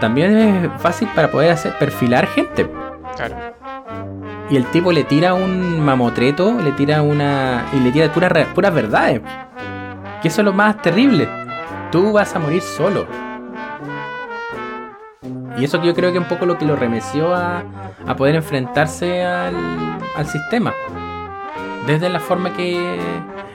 [0.00, 2.68] También es fácil para poder hacer perfilar gente.
[3.16, 3.36] Claro.
[4.50, 7.66] Y el tipo le tira un mamotreto, le tira una.
[7.72, 9.20] y le tira puras, puras verdades.
[10.22, 11.28] Que eso es lo más terrible.
[11.92, 13.27] Tú vas a morir solo
[15.56, 17.64] y eso yo creo que es un poco lo que lo remeció a,
[18.16, 20.74] poder enfrentarse al, sistema.
[21.86, 22.98] Desde la forma que...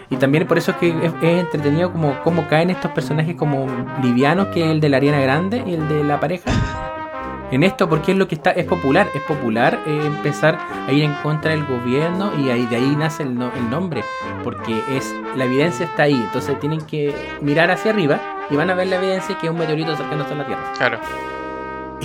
[0.10, 3.68] Y también por eso es que es, entretenido como cómo caen estos personajes como
[4.02, 6.52] livianos, que es el de la Ariana Grande y el de la pareja.
[7.52, 11.04] en esto porque es lo que está, es popular, es popular eh, empezar a ir
[11.04, 14.04] en contra del gobierno y ahí, de ahí nace el, el, nombre,
[14.44, 18.20] porque es la evidencia está ahí, entonces tienen que mirar hacia arriba
[18.50, 20.64] y van a ver la evidencia que es un meteorito acercándose a la Tierra.
[20.78, 21.00] Claro.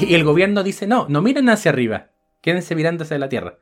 [0.00, 2.10] Y el gobierno dice, no, no miren hacia arriba,
[2.42, 3.58] quédense mirando hacia la Tierra.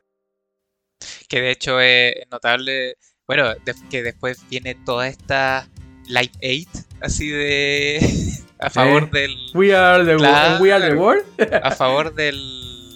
[1.27, 3.53] Que de hecho es notable, bueno,
[3.89, 5.67] que después viene toda esta
[6.07, 7.99] Light 8, así de...
[8.59, 9.35] a favor del...
[9.53, 11.25] We are the, world, we are the world.
[11.63, 12.95] a favor del...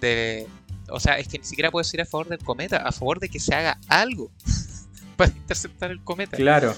[0.00, 0.46] De,
[0.88, 3.28] o sea, es que ni siquiera puedo decir a favor del cometa, a favor de
[3.28, 4.30] que se haga algo
[5.16, 6.36] para interceptar el cometa.
[6.36, 6.74] Claro.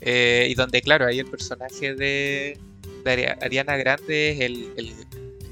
[0.00, 2.58] Eh, y donde, claro, ahí el personaje de,
[3.04, 4.92] de Ariana Grande es el, el,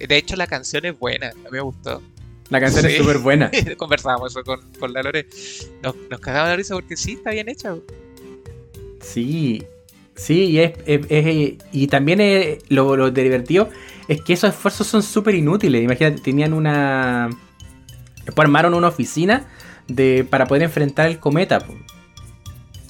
[0.07, 2.03] De hecho, la canción es buena, a mí me gustó.
[2.51, 3.51] La canción es súper buena.
[3.77, 5.27] Conversábamos eso con, con la Lore.
[5.83, 7.75] Nos, nos cagamos la risa porque sí, está bien hecha.
[9.01, 9.65] Sí,
[10.15, 10.73] sí, y, es,
[11.73, 13.71] y también es, lo, lo divertido
[14.09, 15.83] es que esos esfuerzos son súper inútiles.
[15.83, 17.31] Imagínate, tenían una.
[18.25, 19.47] Después armaron una oficina
[19.89, 21.65] de, para poder enfrentar el cometa.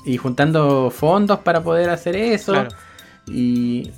[0.05, 2.67] Y juntando fondos para poder hacer eso.
[3.27, 3.91] Y,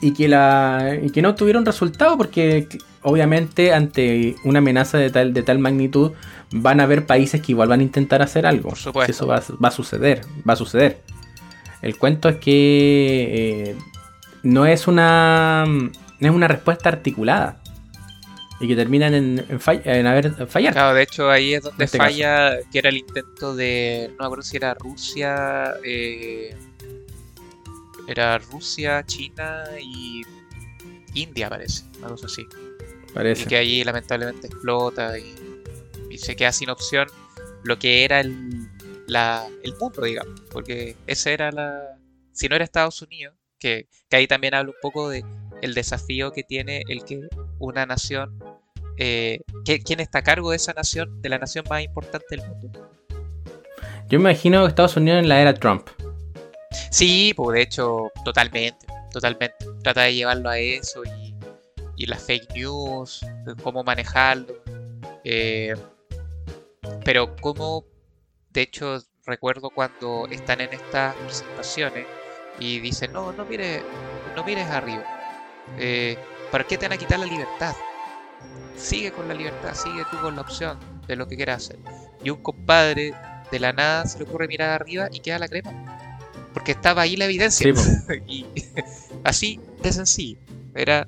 [0.00, 2.68] y, que la, y que no tuvieron resultado porque
[3.02, 6.12] obviamente ante una amenaza de tal, de tal magnitud
[6.52, 8.70] van a haber países que igual van a intentar hacer algo.
[8.70, 9.10] Por supuesto.
[9.10, 11.02] Eso va, va a suceder, va a suceder.
[11.82, 13.76] El cuento es que eh,
[14.42, 17.60] no es una no es una respuesta articulada
[18.58, 19.46] y que terminan en,
[19.84, 20.72] en, haber fallar.
[20.72, 24.24] Claro, de hecho ahí es donde este falla, que era el intento de, no me
[24.24, 26.56] acuerdo si era Rusia, eh,
[28.06, 30.22] era Rusia, China y
[31.14, 32.46] India parece, algo así.
[33.14, 33.42] Parece.
[33.42, 35.34] Y que ahí lamentablemente explota y,
[36.10, 37.08] y se queda sin opción
[37.64, 38.68] lo que era el,
[39.06, 41.98] la, el mundo, digamos, porque esa era la...
[42.32, 45.24] Si no era Estados Unidos, que, que ahí también habla un poco de
[45.62, 47.22] el desafío que tiene el que
[47.58, 48.38] una nación,
[48.98, 52.46] eh, que, ¿quién está a cargo de esa nación, de la nación más importante del
[52.46, 52.90] mundo?
[54.08, 55.88] Yo me imagino Estados Unidos en la era Trump.
[56.90, 59.56] Sí, pues de hecho, totalmente, totalmente.
[59.82, 61.34] Trata de llevarlo a eso y,
[62.06, 63.24] las fake news,
[63.62, 64.54] cómo manejarlo.
[65.24, 65.74] Eh,
[67.04, 67.84] pero cómo
[68.56, 72.06] de hecho, recuerdo cuando están en estas presentaciones
[72.58, 73.82] y dicen, no, no mires,
[74.34, 75.04] no mires arriba.
[75.76, 76.16] Eh,
[76.50, 77.74] ¿Para qué te van a quitar la libertad?
[78.74, 81.78] Sigue con la libertad, sigue tú con la opción de lo que quieras hacer.
[82.24, 83.12] Y un compadre
[83.52, 85.70] de la nada se le ocurre mirar arriba y queda la crema.
[86.66, 87.72] Porque estaba ahí la evidencia.
[88.26, 88.44] y
[89.24, 90.40] así de sencillo.
[90.74, 91.06] Era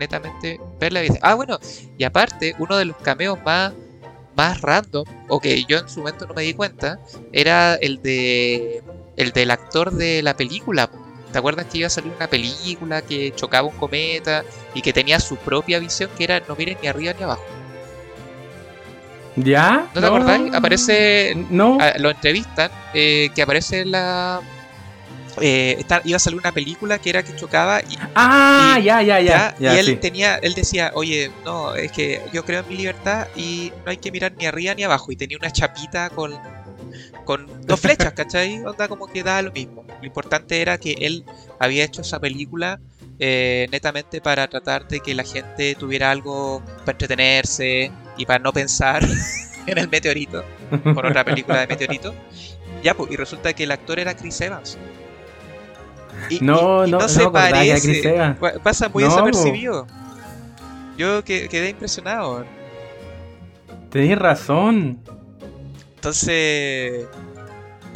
[0.00, 1.20] netamente ver la evidencia.
[1.22, 1.58] Ah, bueno,
[1.98, 3.74] y aparte, uno de los cameos más
[4.34, 6.98] más random, o que yo en su momento no me di cuenta,
[7.32, 8.82] era el de
[9.18, 10.88] el del actor de la película.
[11.30, 14.42] ¿Te acuerdas que iba a salir una película que chocaba un cometa
[14.74, 17.44] y que tenía su propia visión que era no miren ni arriba ni abajo?
[19.36, 19.86] ¿Ya?
[19.94, 20.40] ¿No te acordás?
[20.54, 21.34] Aparece.
[21.50, 21.76] No.
[21.98, 24.40] lo entrevistan, eh, que aparece la,
[25.40, 29.54] eh, iba a salir una película que era que chocaba y, ah ya ya ya,
[29.58, 33.72] y él tenía él decía oye no es que yo creo en mi libertad y
[33.84, 36.32] no hay que mirar ni arriba ni abajo y tenía una chapita con
[37.24, 38.64] con dos flechas ¿cachai?
[38.64, 39.84] onda como que da lo mismo.
[40.00, 41.24] Lo importante era que él
[41.58, 42.80] había hecho esa película
[43.18, 48.52] eh, netamente para tratar de que la gente tuviera algo para entretenerse y para no
[48.52, 49.02] pensar
[49.66, 50.44] en el meteorito
[50.94, 52.14] por otra película de meteorito.
[52.82, 54.76] Ya pues y resulta que el actor era Chris Evans
[56.40, 58.36] no, no, no, se parece.
[58.62, 59.86] Pasa muy desapercibido.
[60.96, 62.44] Yo quedé impresionado.
[63.90, 64.98] Tenés razón.
[65.96, 67.06] Entonces,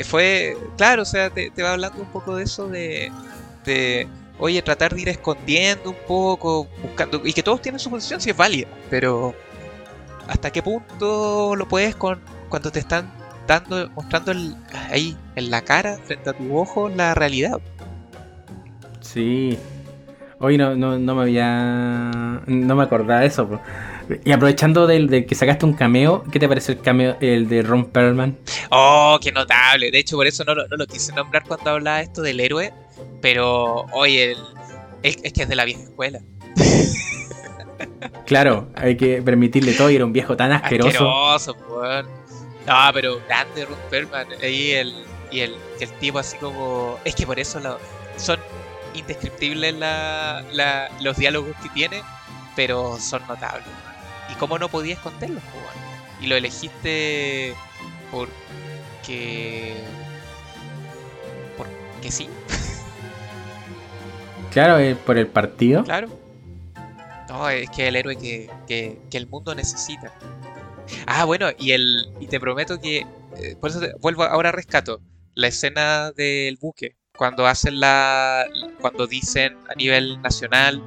[0.05, 3.11] fue, claro, o sea, te, va hablando un poco de eso de,
[3.65, 4.09] de,
[4.39, 8.31] oye, tratar de ir escondiendo un poco, buscando, y que todos tienen su posición si
[8.31, 9.35] es válida, pero
[10.29, 13.13] hasta qué punto lo puedes con cuando te están
[13.47, 14.33] dando, mostrando
[14.91, 17.61] ahí en la cara, frente a tu ojo, la realidad.
[19.13, 19.59] Sí.
[20.41, 22.43] Hoy no, no, no me había.
[22.47, 23.61] No me acordaba de eso.
[24.25, 27.87] Y aprovechando del, que sacaste un cameo, ¿qué te parece el cameo el de Ron
[27.87, 28.39] Perlman?
[28.71, 29.91] Oh, qué notable.
[29.91, 32.73] De hecho, por eso no, no, lo quise nombrar cuando hablaba esto del héroe.
[33.21, 34.39] Pero, oye, el,
[35.03, 36.21] es, que es de la vieja escuela.
[38.27, 41.09] Claro, hay que permitirle todo y era un viejo tan asqueroso.
[41.33, 42.05] Asqueroso, pues.
[42.67, 44.27] No, pero grande Ron Perlman.
[44.43, 44.93] Ahí el,
[45.31, 46.99] y el, el tipo así como.
[47.05, 47.79] Es que por eso lo,
[48.17, 48.39] son
[48.95, 50.43] indescriptibles la,
[51.01, 52.03] los diálogos que tiene,
[52.57, 53.67] pero son notables.
[54.31, 55.43] ¿Y cómo no podías esconderlos,
[56.21, 57.55] Y lo elegiste
[58.11, 59.75] porque.
[61.57, 62.29] porque sí.
[64.51, 65.85] Claro, eh, por el partido.
[65.85, 66.09] Claro.
[67.29, 70.11] No, es que el héroe que, que, que el mundo necesita.
[71.07, 72.99] Ah, bueno, y el y te prometo que
[73.37, 75.03] eh, por eso te- vuelvo ahora rescato
[75.35, 78.47] la escena del buque cuando hacen la
[78.81, 80.83] cuando dicen a nivel nacional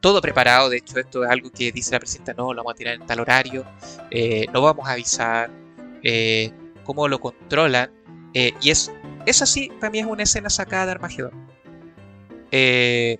[0.00, 2.76] todo preparado, de hecho esto es algo que dice la presidenta, no, lo vamos a
[2.76, 3.64] tirar en tal horario,
[4.10, 5.50] eh, no vamos a avisar,
[6.02, 6.50] eh,
[6.84, 7.90] cómo lo controlan,
[8.34, 8.90] eh, y es,
[9.26, 11.32] eso sí, para mí es una escena sacada de Armagedón.
[12.50, 13.18] Eh,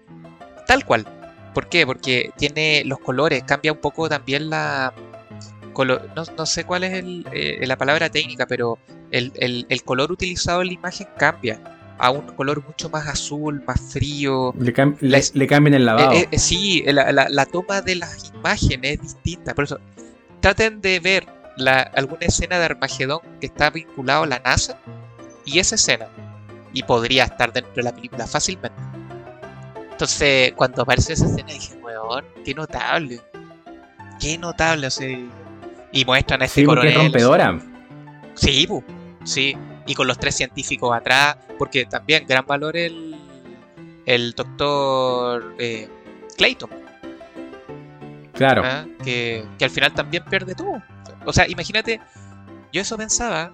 [0.66, 1.06] tal cual.
[1.54, 1.84] ¿Por qué?
[1.86, 4.94] Porque tiene los colores, cambia un poco también la...
[5.74, 8.78] colo- no, no sé cuál es el, eh, la palabra técnica, pero
[9.10, 11.60] el, el- el color utilizado en la imagen cambia
[12.00, 14.54] a un color mucho más azul, más frío.
[14.58, 16.12] Le, cam- le- Les- le cambian el lavado.
[16.12, 19.54] Eh, eh, sí, la, la- la toma de las imágenes es distinta.
[19.54, 19.78] Por eso,
[20.40, 21.26] traten de ver
[21.56, 24.78] la- alguna escena de Armagedón que está vinculado a la NASA
[25.44, 26.06] y esa escena.
[26.72, 28.80] Y podría estar dentro de la película fácilmente.
[29.90, 33.20] Entonces, cuando aparece esa escena, dije, weón, qué notable.
[34.20, 35.08] Qué notable, o sea,
[35.92, 36.94] Y muestran a este sí, coronel.
[36.94, 37.58] rompedora.
[38.34, 38.82] Sí, pu,
[39.24, 39.56] sí.
[39.90, 43.16] Y con los tres científicos atrás, porque también gran valor el,
[44.06, 45.88] el doctor eh,
[46.36, 46.70] Clayton,
[48.34, 48.62] Claro.
[48.64, 48.84] ¿ah?
[49.02, 50.80] que, que al final también pierde todo.
[51.26, 52.00] O sea, imagínate,
[52.72, 53.52] yo eso pensaba,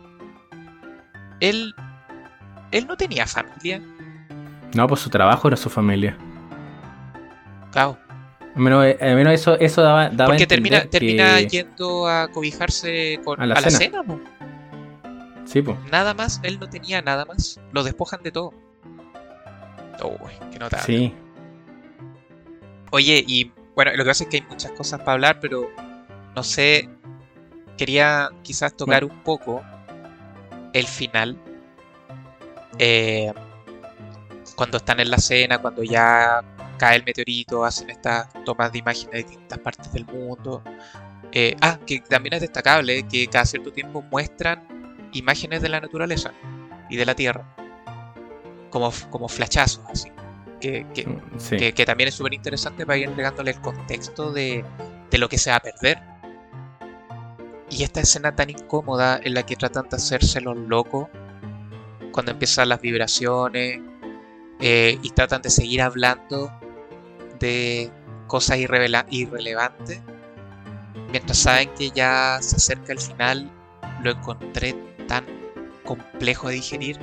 [1.41, 1.75] él,
[2.71, 3.81] él no tenía familia,
[4.75, 6.19] No, pues su trabajo era su familia.
[7.73, 7.97] claro,
[8.55, 13.21] Al menos, eh, al menos eso, eso daba, daba porque termina, termina yendo a cobijarse
[13.25, 13.79] con, A a la la, cena.
[13.79, 14.21] cena, pu.
[15.47, 18.53] Sí, nada más, él no tenía nada más, lo despojan de todo.
[20.03, 20.85] Uy, qué notable.
[20.87, 21.15] Sí.
[22.91, 25.71] Oye, y bueno, lo que pasa es que hay muchas cosas para hablar, pero
[26.35, 26.89] no sé,
[27.77, 29.63] quería quizás tocar un poco
[30.73, 31.37] el final.
[32.79, 33.33] Eh,
[34.57, 36.43] cuando están en la cena, cuando ya
[36.79, 40.63] cae el meteorito, hacen estas tomas de imágenes de distintas partes del mundo.
[41.33, 44.76] Eh, ah, que también es destacable que cada cierto tiempo muestran
[45.19, 46.33] imágenes de la naturaleza
[46.91, 47.45] y de la Tierra.
[48.71, 50.11] Como, como flashazos, así.
[50.61, 51.07] Que, que,
[51.39, 51.57] Sí.
[51.57, 54.65] que, que también es súper interesante para ir entregándole el contexto de,
[55.11, 56.01] de lo que se va a perder.
[57.71, 61.09] Y esta escena tan incómoda en la que tratan de hacerse los locos
[62.13, 63.81] cuando empiezan las vibraciones
[64.61, 66.51] eh, y tratan de seguir hablando
[67.39, 67.91] de
[68.27, 70.01] cosas irrelevantes
[71.11, 73.51] mientras saben que ya se acerca el final
[74.03, 74.75] lo encontré
[75.07, 75.25] tan
[75.85, 76.99] complejo de digerir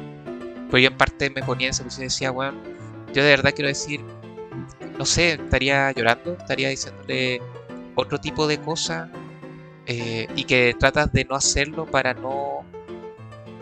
[0.68, 2.58] pero yo en parte me ponía en esa posición y decía bueno
[3.14, 4.02] yo de verdad quiero decir
[4.98, 7.42] no sé estaría llorando estaría diciéndole
[7.96, 9.10] otro tipo de cosas
[9.86, 12.66] eh, y que tratas de no hacerlo para no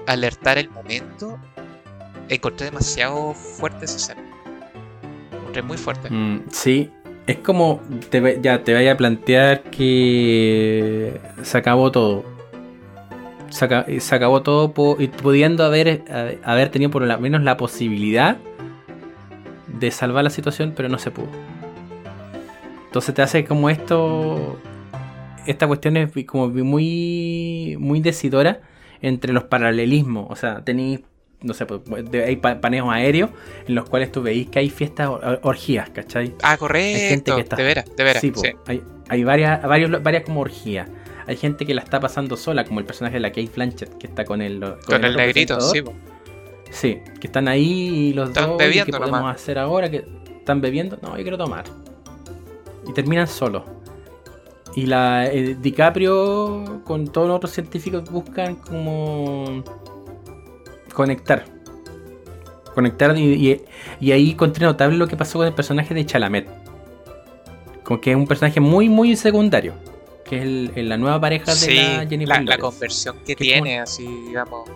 [0.08, 1.40] alertar el momento
[2.30, 4.24] encontré demasiado fuerte esa escena
[5.34, 6.90] encontré muy fuerte Mm, sí.
[7.28, 12.26] Es como te, ya te vaya a plantear que se acabó todo.
[13.52, 17.44] Se, aca- se acabó todo po- y pudiendo haber, eh, haber tenido por lo menos
[17.44, 18.38] la posibilidad
[19.68, 21.28] de salvar la situación, pero no se pudo.
[22.86, 24.58] Entonces te hace como esto.
[25.46, 27.76] Esta cuestión es como muy.
[27.80, 28.62] muy decidora
[29.02, 30.28] entre los paralelismos.
[30.30, 31.02] O sea, tenéis.
[31.42, 31.66] No sé,
[32.24, 33.32] hay pa- paneos aéreos
[33.68, 36.36] en los cuales tú veis que hay fiestas, or- orgías, ¿cachai?
[36.44, 38.32] ah gente correcto que está- de veras de veras sí.
[38.68, 40.88] Hay, hay varias, varios, varias como orgías.
[41.28, 44.08] Hay gente que la está pasando sola, como el personaje de la Kate Blanchett, que
[44.08, 45.94] está con el, con con el negrito sí po.
[46.72, 48.56] Sí, que están ahí y los Están dos.
[48.62, 49.36] ¿y bebiendo ¿Qué podemos nomás.
[49.36, 49.90] hacer ahora?
[49.92, 50.06] que
[50.40, 50.98] ¿Están bebiendo?
[51.02, 51.66] No, yo quiero tomar.
[52.88, 53.64] Y terminan solos.
[54.76, 59.64] Y la eh, DiCaprio con todos los otros científicos buscan como
[60.94, 61.44] conectar.
[62.74, 63.62] Conectar y, y-
[64.00, 66.48] y ahí encontré notable lo que pasó con el personaje de Chalamet.
[67.84, 69.74] Como que es un personaje muy, muy secundario.
[70.32, 73.44] Que es el- el- la nueva pareja de la Jennifer la, la conversión que Que
[73.44, 74.68] tiene así digamos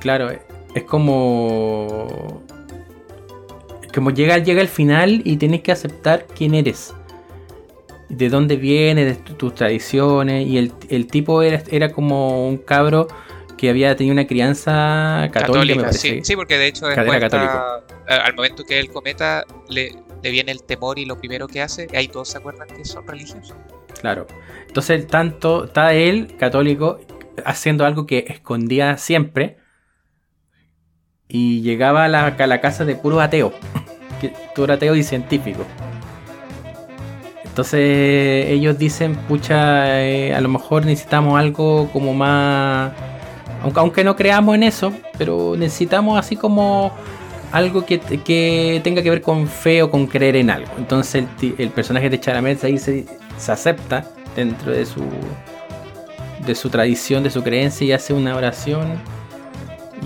[0.00, 0.30] Claro,
[0.74, 2.42] es como.
[3.94, 6.92] Como llega, llega el final y tienes que aceptar quién eres.
[8.08, 10.46] De dónde vienes, de tu- tus tradiciones.
[10.46, 13.06] Y el, el tipo era, era como un cabro
[13.56, 17.76] que había tenido una crianza católica, sí, sí, porque de hecho después está-
[18.08, 21.62] a- al momento que él cometa le, le viene el temor y lo primero que
[21.62, 23.54] hace, ahí todos se acuerdan que son religiosos.
[24.04, 24.26] Claro.
[24.68, 27.00] Entonces, tanto está él, católico,
[27.46, 29.56] haciendo algo que escondía siempre.
[31.26, 33.54] Y llegaba a la, casa de puros ateos.
[34.20, 35.64] Que tú ateo y científico.
[37.44, 42.92] Entonces ellos dicen, pucha, eh, a lo mejor necesitamos algo como más...
[43.62, 46.92] Aunque, aunque no creamos en eso, pero necesitamos así como
[47.52, 50.70] algo que, que, tenga que ver con fe o con creer en algo.
[50.76, 53.06] Entonces el, el personaje de Chalamet ahí se,
[53.38, 54.04] se, acepta
[54.36, 55.02] dentro de su
[56.46, 59.00] de su tradición, de su creencia y hace una oración.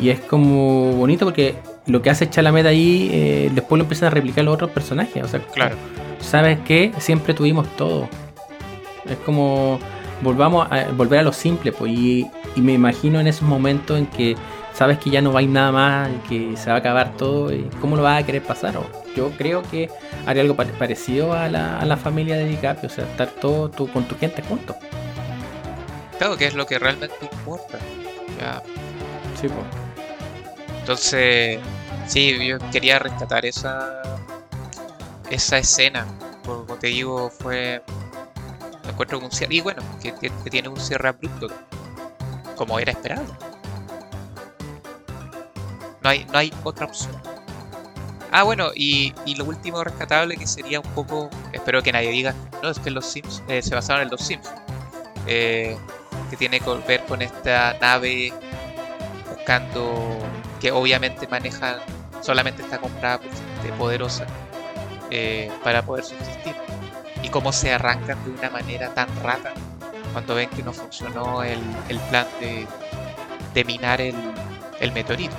[0.00, 1.56] Y es como bonito porque
[1.86, 5.24] lo que hace Chalamet ahí, eh, después lo empiezan a replicar los otros personajes.
[5.24, 5.74] O sea, claro.
[6.20, 6.92] ¿sabes qué?
[6.98, 8.08] Siempre tuvimos todo.
[9.08, 9.80] Es como
[10.22, 12.26] volvamos a volver a lo simple, pues, y,
[12.56, 14.36] y me imagino en esos momentos en que
[14.72, 17.52] sabes que ya no va a ir nada más, que se va a acabar todo,
[17.52, 18.74] y ¿cómo lo vas a querer pasar?
[19.18, 19.90] Yo creo que
[20.26, 23.90] haría algo parecido a la, a la familia de DiCaprio, o sea, estar todo tú,
[23.90, 24.76] con tu gente juntos.
[26.18, 27.78] Claro, que es lo que realmente importa.
[28.38, 28.62] Ya.
[29.40, 29.66] Sí, pues.
[30.80, 31.58] Entonces,
[32.06, 34.02] sí, yo quería rescatar esa
[35.30, 36.06] esa escena.
[36.44, 37.82] Como te digo, fue.
[38.84, 39.56] Me encuentro con un cierre.
[39.56, 41.48] Y bueno, que, que, que tiene un cierre abrupto.
[42.56, 43.36] Como era esperado.
[46.02, 47.37] No hay, no hay otra opción.
[48.30, 51.30] Ah, bueno, y, y, lo último rescatable que sería un poco.
[51.52, 52.34] Espero que nadie diga.
[52.62, 54.48] No, es que los Sims eh, se basaron en los Sims.
[55.26, 55.76] Eh,
[56.30, 58.32] que tiene que ver con esta nave
[59.34, 60.18] buscando.
[60.60, 61.78] Que obviamente maneja.
[62.20, 64.26] Solamente está comprada por gente poderosa.
[65.10, 66.54] Eh, para poder subsistir.
[67.22, 69.54] Y cómo se arrancan de una manera tan rata
[70.12, 72.66] cuando ven que no funcionó el, el plan de,
[73.54, 74.14] de minar el,
[74.80, 75.34] el meteorito.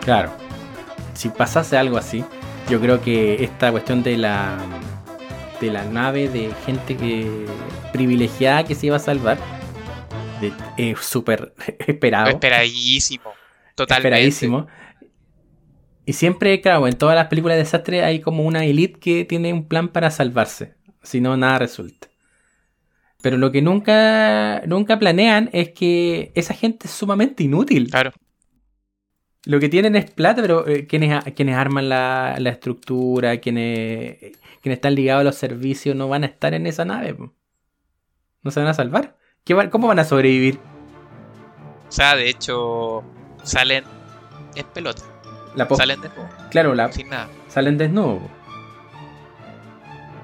[0.00, 0.32] Claro.
[1.14, 2.24] Si pasase algo así,
[2.68, 4.58] yo creo que esta cuestión de la
[5.60, 7.46] de la nave de gente que
[7.92, 9.38] privilegiada que se iba a salvar
[10.76, 11.54] es súper
[11.86, 12.30] esperado.
[12.30, 13.30] Esperadísimo.
[13.74, 14.08] Totalmente.
[14.08, 14.66] Esperadísimo.
[16.04, 19.52] Y siempre, claro, en todas las películas de desastre hay como una elite que tiene
[19.52, 20.74] un plan para salvarse.
[21.02, 22.08] Si no, nada resulta.
[23.22, 27.88] Pero lo que nunca, nunca planean es que esa gente es sumamente inútil.
[27.88, 28.12] Claro.
[29.44, 34.18] Lo que tienen es plata, pero eh, quienes, quienes arman la, la estructura, quienes,
[34.60, 37.14] quienes están ligados a los servicios, no van a estar en esa nave.
[37.14, 37.32] po.
[38.42, 39.16] No se van a salvar.
[39.44, 40.58] ¿Qué va- ¿Cómo van a sobrevivir?
[41.88, 43.02] O sea, de hecho,
[43.42, 43.84] salen
[44.54, 45.02] en pelota.
[45.56, 47.28] La Salen de nuevo, Claro, la, sin nada.
[47.48, 48.22] salen desnudos.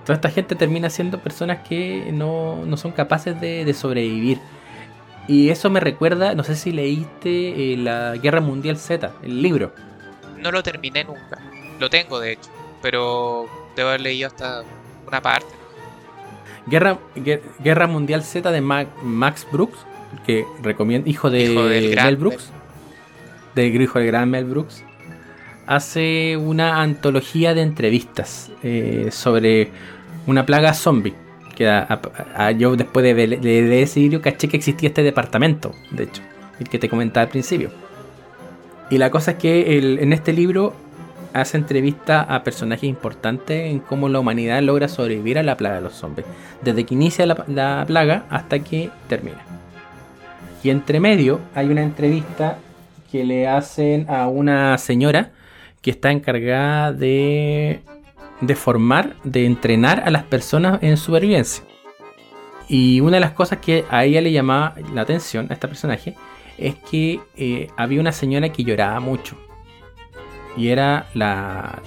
[0.05, 4.39] Toda esta gente termina siendo personas que no, no son capaces de, de sobrevivir.
[5.29, 9.73] Y eso me recuerda, no sé si leíste eh, la Guerra Mundial Z, el libro.
[10.39, 11.39] No lo terminé nunca.
[11.79, 12.51] Lo tengo, de hecho.
[12.83, 14.63] Pero debo haber leído hasta
[15.07, 15.47] una parte.
[16.67, 19.79] Guerra, Guer- Guerra Mundial Z de Ma- Max Brooks,
[20.27, 22.51] que recomiendo, hijo de Hijo del gran Mel Brooks,
[23.55, 24.83] del hijo del gran Mel Brooks,
[25.67, 29.71] hace una antología de entrevistas eh, sobre
[30.27, 31.15] una plaga zombie.
[31.59, 31.69] Que
[32.57, 36.23] yo después de, de, de libro caché que existía este departamento, de hecho,
[36.61, 37.71] el que te comentaba al principio.
[38.91, 40.73] Y la cosa es que el- en este libro
[41.33, 45.81] hace entrevista a personajes importantes en cómo la humanidad logra sobrevivir a la plaga de
[45.83, 46.27] los zombies.
[46.63, 49.43] Desde que inicia la plaga hasta que termina.
[50.63, 52.59] Y entre medio hay una entrevista
[53.11, 55.31] que le hacen a una señora
[55.83, 57.81] que está encargada de,
[58.41, 61.65] de formar, de entrenar a las personas en supervivencia.
[62.69, 66.15] Y una de las cosas que a ella le llamaba la atención, a este personaje,
[66.59, 69.37] es que eh, había una señora que lloraba mucho.
[70.57, 71.81] Y era la.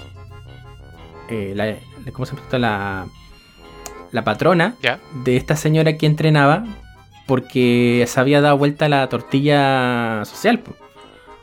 [1.29, 1.75] eh, la
[2.11, 2.57] ¿Cómo se llama?
[2.57, 3.05] La,
[4.11, 4.99] la patrona ¿Ya?
[5.23, 6.65] de esta señora que entrenaba
[7.27, 10.61] porque se había dado vuelta la tortilla social.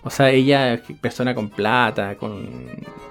[0.03, 2.47] O sea, ella, persona con plata, con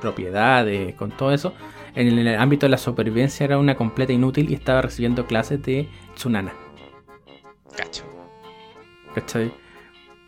[0.01, 1.53] propiedades, con todo eso,
[1.97, 5.89] en el ámbito de la supervivencia era una completa inútil y estaba recibiendo clases de
[6.15, 6.53] tsunana.
[7.75, 8.03] Cacho.
[9.15, 9.51] ¿Cachai?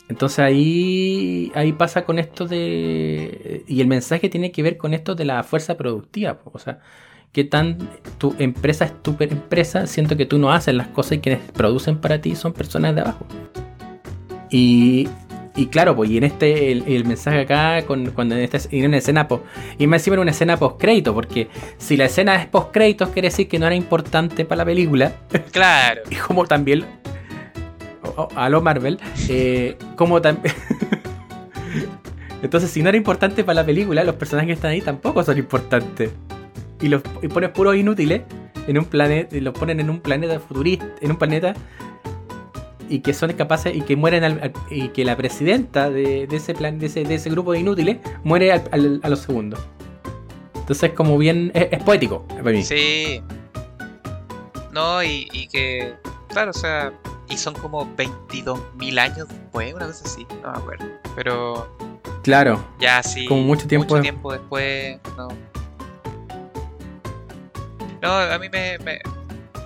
[0.08, 3.62] Entonces ahí, ahí pasa con esto de...
[3.68, 6.40] Y el mensaje tiene que ver con esto de la fuerza productiva.
[6.44, 6.80] O sea,
[7.32, 7.78] que tan
[8.18, 11.98] tu empresa es tu empresa, siento que tú no haces las cosas y quienes producen
[11.98, 13.24] para ti son personas de abajo.
[14.50, 15.08] Y,
[15.56, 18.86] y claro, pues, y en este, el, el mensaje acá, con, cuando en, esta, en
[18.86, 19.44] una escena, post,
[19.78, 21.48] y me encima era una escena post crédito, porque
[21.78, 25.12] si la escena es post créditos, quiere decir que no era importante para la película,
[25.52, 26.02] Claro.
[26.10, 26.84] y como también
[28.02, 28.98] o- o- a lo Marvel
[29.28, 30.54] eh, como también
[32.42, 35.36] entonces si no era importante para la película los personajes que están ahí tampoco son
[35.38, 36.10] importantes
[36.80, 38.22] y los y pones puros inútiles
[38.66, 41.54] en un planeta y los ponen en un planeta futurista en un planeta
[42.90, 46.36] y que son capaces y que mueren al- al- y que la presidenta de, de
[46.36, 49.60] ese plan de ese, de ese grupo de inútiles muere al- a los segundos
[50.54, 53.22] entonces como bien es, es poético para mí Sí.
[54.72, 55.94] No, y, y que.
[56.28, 56.92] Claro, o sea.
[57.28, 60.24] Y son como 22.000 años después, una cosa así.
[60.44, 60.84] No me acuerdo.
[61.16, 61.76] Pero.
[62.22, 62.64] Claro.
[62.78, 63.26] Ya sí.
[63.26, 64.98] Como mucho tiempo, mucho tiempo después.
[65.16, 65.26] No.
[68.00, 69.00] No, a mí me, me,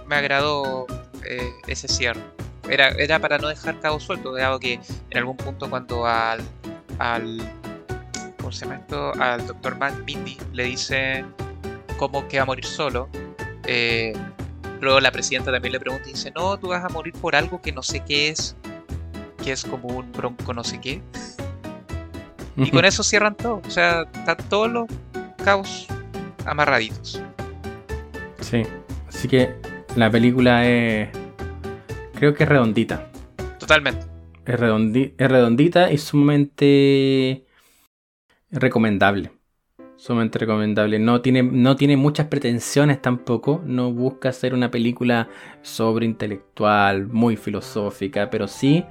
[0.07, 0.87] me agradó
[1.29, 2.21] eh, ese cierre.
[2.69, 6.41] Era, era para no dejar cabo suelto, dado que en algún punto cuando al,
[6.99, 7.41] al
[8.39, 9.13] ¿cómo se llama esto?
[9.21, 11.25] Al doctor Matt Mindy le dice
[11.99, 13.09] cómo que va a morir solo.
[13.67, 14.13] Eh,
[14.81, 17.61] luego la presidenta también le pregunta y dice, no, tú vas a morir por algo
[17.61, 18.57] que no sé qué es,
[19.43, 21.03] que es como un bronco no sé qué.
[22.57, 23.61] Y con eso cierran todo.
[23.67, 24.87] O sea, están todos los
[25.43, 25.87] cabos
[26.47, 27.21] amarraditos.
[28.41, 28.63] Sí.
[29.09, 29.55] Así que
[29.97, 31.09] la película es.
[32.15, 33.07] Creo que es redondita.
[33.59, 34.07] Totalmente.
[34.47, 34.61] Es,
[35.19, 37.47] es redondita y sumamente
[38.51, 39.31] recomendable.
[39.97, 40.99] Sumamente recomendable.
[40.99, 43.63] No tiene, no tiene muchas pretensiones tampoco.
[43.65, 45.29] No busca ser una película
[45.63, 48.85] sobre intelectual, muy filosófica, pero sí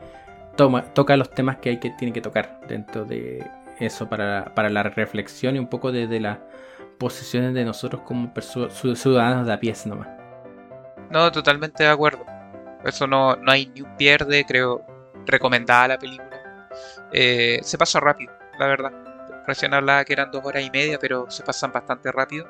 [0.56, 3.44] toca los temas que hay que tiene que tocar dentro de
[3.80, 6.38] eso para, para la reflexión y un poco desde las
[6.98, 8.32] posiciones de nosotros como
[8.96, 10.08] ciudadanos de a pies nomás.
[11.10, 12.26] No, totalmente de acuerdo.
[12.84, 14.86] Eso no, no hay ni un pierde, creo,
[15.26, 16.70] recomendada la película.
[17.12, 18.92] Eh, se pasa rápido, la verdad.
[19.46, 22.48] Recién hablaba que eran dos horas y media, pero se pasan bastante rápido.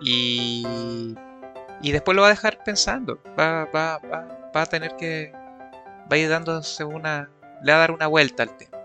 [0.00, 1.14] Y,
[1.82, 3.20] y después lo va a dejar pensando.
[3.38, 5.30] Va, va, va, va a tener que.
[5.32, 7.28] Va a ir dándose una.
[7.62, 8.78] Le va a dar una vuelta al tema.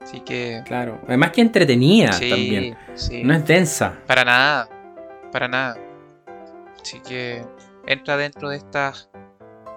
[0.00, 0.62] Así que.
[0.66, 1.00] Claro.
[1.06, 2.76] Además que entretenida también.
[3.22, 4.00] No es densa.
[4.06, 4.68] Para nada.
[5.30, 5.76] Para nada.
[6.80, 7.44] Así que
[7.86, 9.08] entra dentro de estas,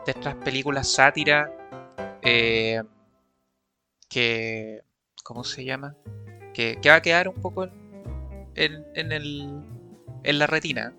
[0.05, 1.51] de estas películas sátira
[2.21, 2.81] eh,
[4.09, 4.83] que,
[5.23, 5.95] ¿cómo se llama?
[6.53, 7.65] Que, va a quedar un poco
[8.55, 9.63] en, en, el,
[10.23, 10.93] en la retina.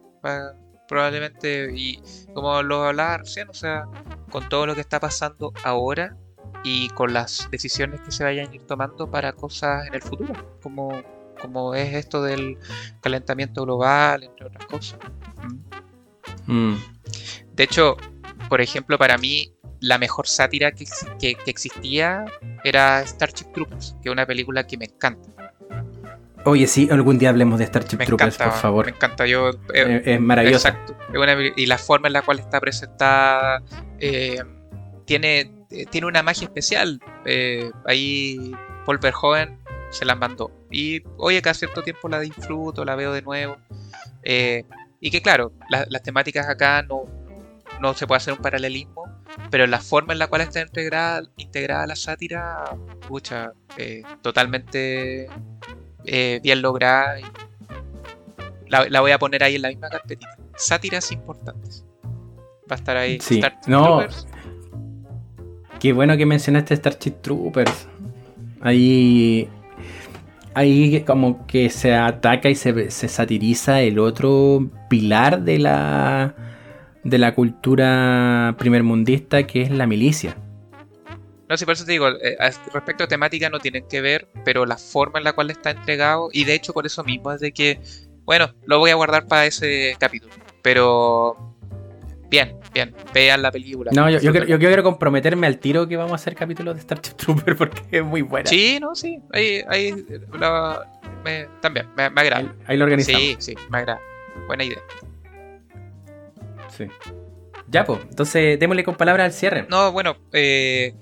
[0.89, 2.01] probablemente, y
[2.35, 3.87] como lo hablaba recién, o sea,
[4.31, 6.17] con todo lo que está pasando ahora
[6.63, 10.59] y con las decisiones que se vayan a ir tomando para cosas en el futuro,
[10.63, 11.03] como,
[11.41, 12.59] como es esto del
[13.01, 14.99] calentamiento global, entre otras cosas.
[16.47, 16.75] Mm.
[17.55, 17.97] De hecho,
[18.49, 20.87] por ejemplo, para mí la mejor sátira que,
[21.47, 22.25] existía
[22.65, 25.31] era Starship Troopers, que es una película que me encanta.
[26.45, 28.87] Oye, sí, algún día hablemos de Starship Troopers, por favor.
[28.87, 29.51] Me encanta, yo.
[29.75, 30.69] Eh, es, maravilloso.
[30.69, 30.97] Exacto.
[31.57, 33.63] y la forma en la cual está presentada
[33.99, 34.39] eh,
[35.05, 37.01] tiene, eh, tiene una magia especial.
[37.85, 38.53] ahí
[38.85, 39.59] Paul Verhoeven
[39.91, 40.51] se la mandó.
[40.71, 43.57] Y oye, cada cierto tiempo la disfruto, la veo de nuevo.
[44.23, 47.26] y que claro, las temáticas acá no,
[47.81, 49.05] no se puede hacer un paralelismo,
[49.51, 52.65] pero la forma en la cual está integrada, integrada la sátira,
[53.09, 55.29] pucha, eh, totalmente
[56.05, 57.17] eh, bien lograda.
[58.69, 60.37] La, voy a poner ahí en la misma carpetita.
[60.57, 61.85] Sátiras importantes.
[62.71, 63.19] Va a estar ahí.
[63.21, 63.41] Sí.
[63.67, 64.05] no.
[65.79, 67.87] Qué bueno que mencionaste Starship Troopers.
[68.61, 69.49] Ahí
[70.55, 76.35] ahí como que se ataca y se, se, satiriza el otro pilar de la
[77.09, 80.37] de la cultura primermundista que es la milicia.
[81.49, 82.37] No, sí, por eso te digo, eh,
[82.73, 86.29] respecto a temática no tienen que ver, pero la forma en la cual está entregado,
[86.33, 87.81] y de hecho por eso mismo es de que,
[88.25, 91.55] bueno, lo voy a guardar para ese capítulo, pero
[92.29, 93.93] bien, bien, vean la película.
[93.95, 97.81] No, yo, quiero, comprometerme al tiro que vamos a hacer capítulos de Starship Trooper porque
[97.93, 98.51] es muy buena.
[98.51, 99.95] Sí, no, sí, ahí, ahí
[101.61, 102.41] también, me, me agrada.
[102.41, 103.21] Ahí, ahí, lo organizamos.
[103.21, 104.01] Sí, sí, me agrada,
[104.49, 104.83] buena idea.
[107.69, 109.67] Ya, pues, entonces démosle con palabras al cierre.
[109.69, 110.95] No, bueno, eh,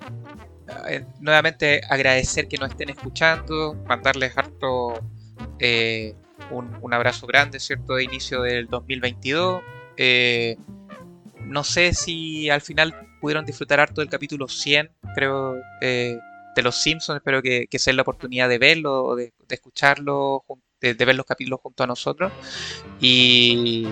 [0.88, 4.94] eh, nuevamente agradecer que nos estén escuchando, mandarles harto
[5.58, 6.14] eh,
[6.50, 7.94] un, abrazo grande, ¿cierto?
[7.94, 9.62] De inicio del 2022.
[11.40, 17.18] no sé si al final pudieron disfrutar harto del capítulo 100, creo, de Los Simpsons.
[17.18, 20.44] Espero que, que sea la oportunidad de verlo, de, de escucharlo,
[20.80, 22.32] de, de ver los capítulos junto a nosotros.
[23.00, 23.86] Y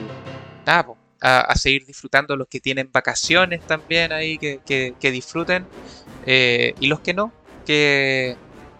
[0.64, 5.66] nada, pues a, seguir disfrutando, los que tienen vacaciones también ahí, que, disfruten,
[6.27, 7.32] eh, y los que no,
[7.65, 8.36] que,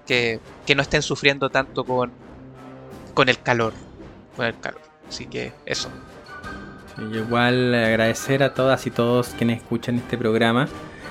[0.06, 2.10] que, no estén sufriendo tanto con,
[3.14, 3.73] con el calor.
[4.36, 4.81] Con el calor.
[5.09, 5.89] Así que eso.
[6.98, 10.69] igual agradecer a todas y todos quienes escuchan este programa.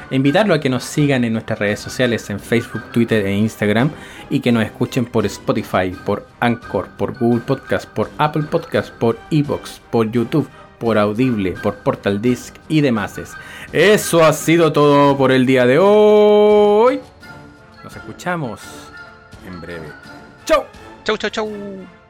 [0.09, 3.89] Invitarlo a que nos sigan en nuestras redes sociales, en Facebook, Twitter e Instagram,
[4.29, 9.17] y que nos escuchen por Spotify, por Anchor, por Google Podcast, por Apple Podcast, por
[9.29, 10.49] Evox, por YouTube
[10.81, 13.21] por Audible, por Portal Disc y demás.
[13.71, 16.99] Eso ha sido todo por el día de hoy.
[17.83, 18.61] Nos escuchamos
[19.47, 19.89] en breve.
[20.43, 20.63] ¡Chau!
[21.03, 22.00] ¡Chau, chau, chau!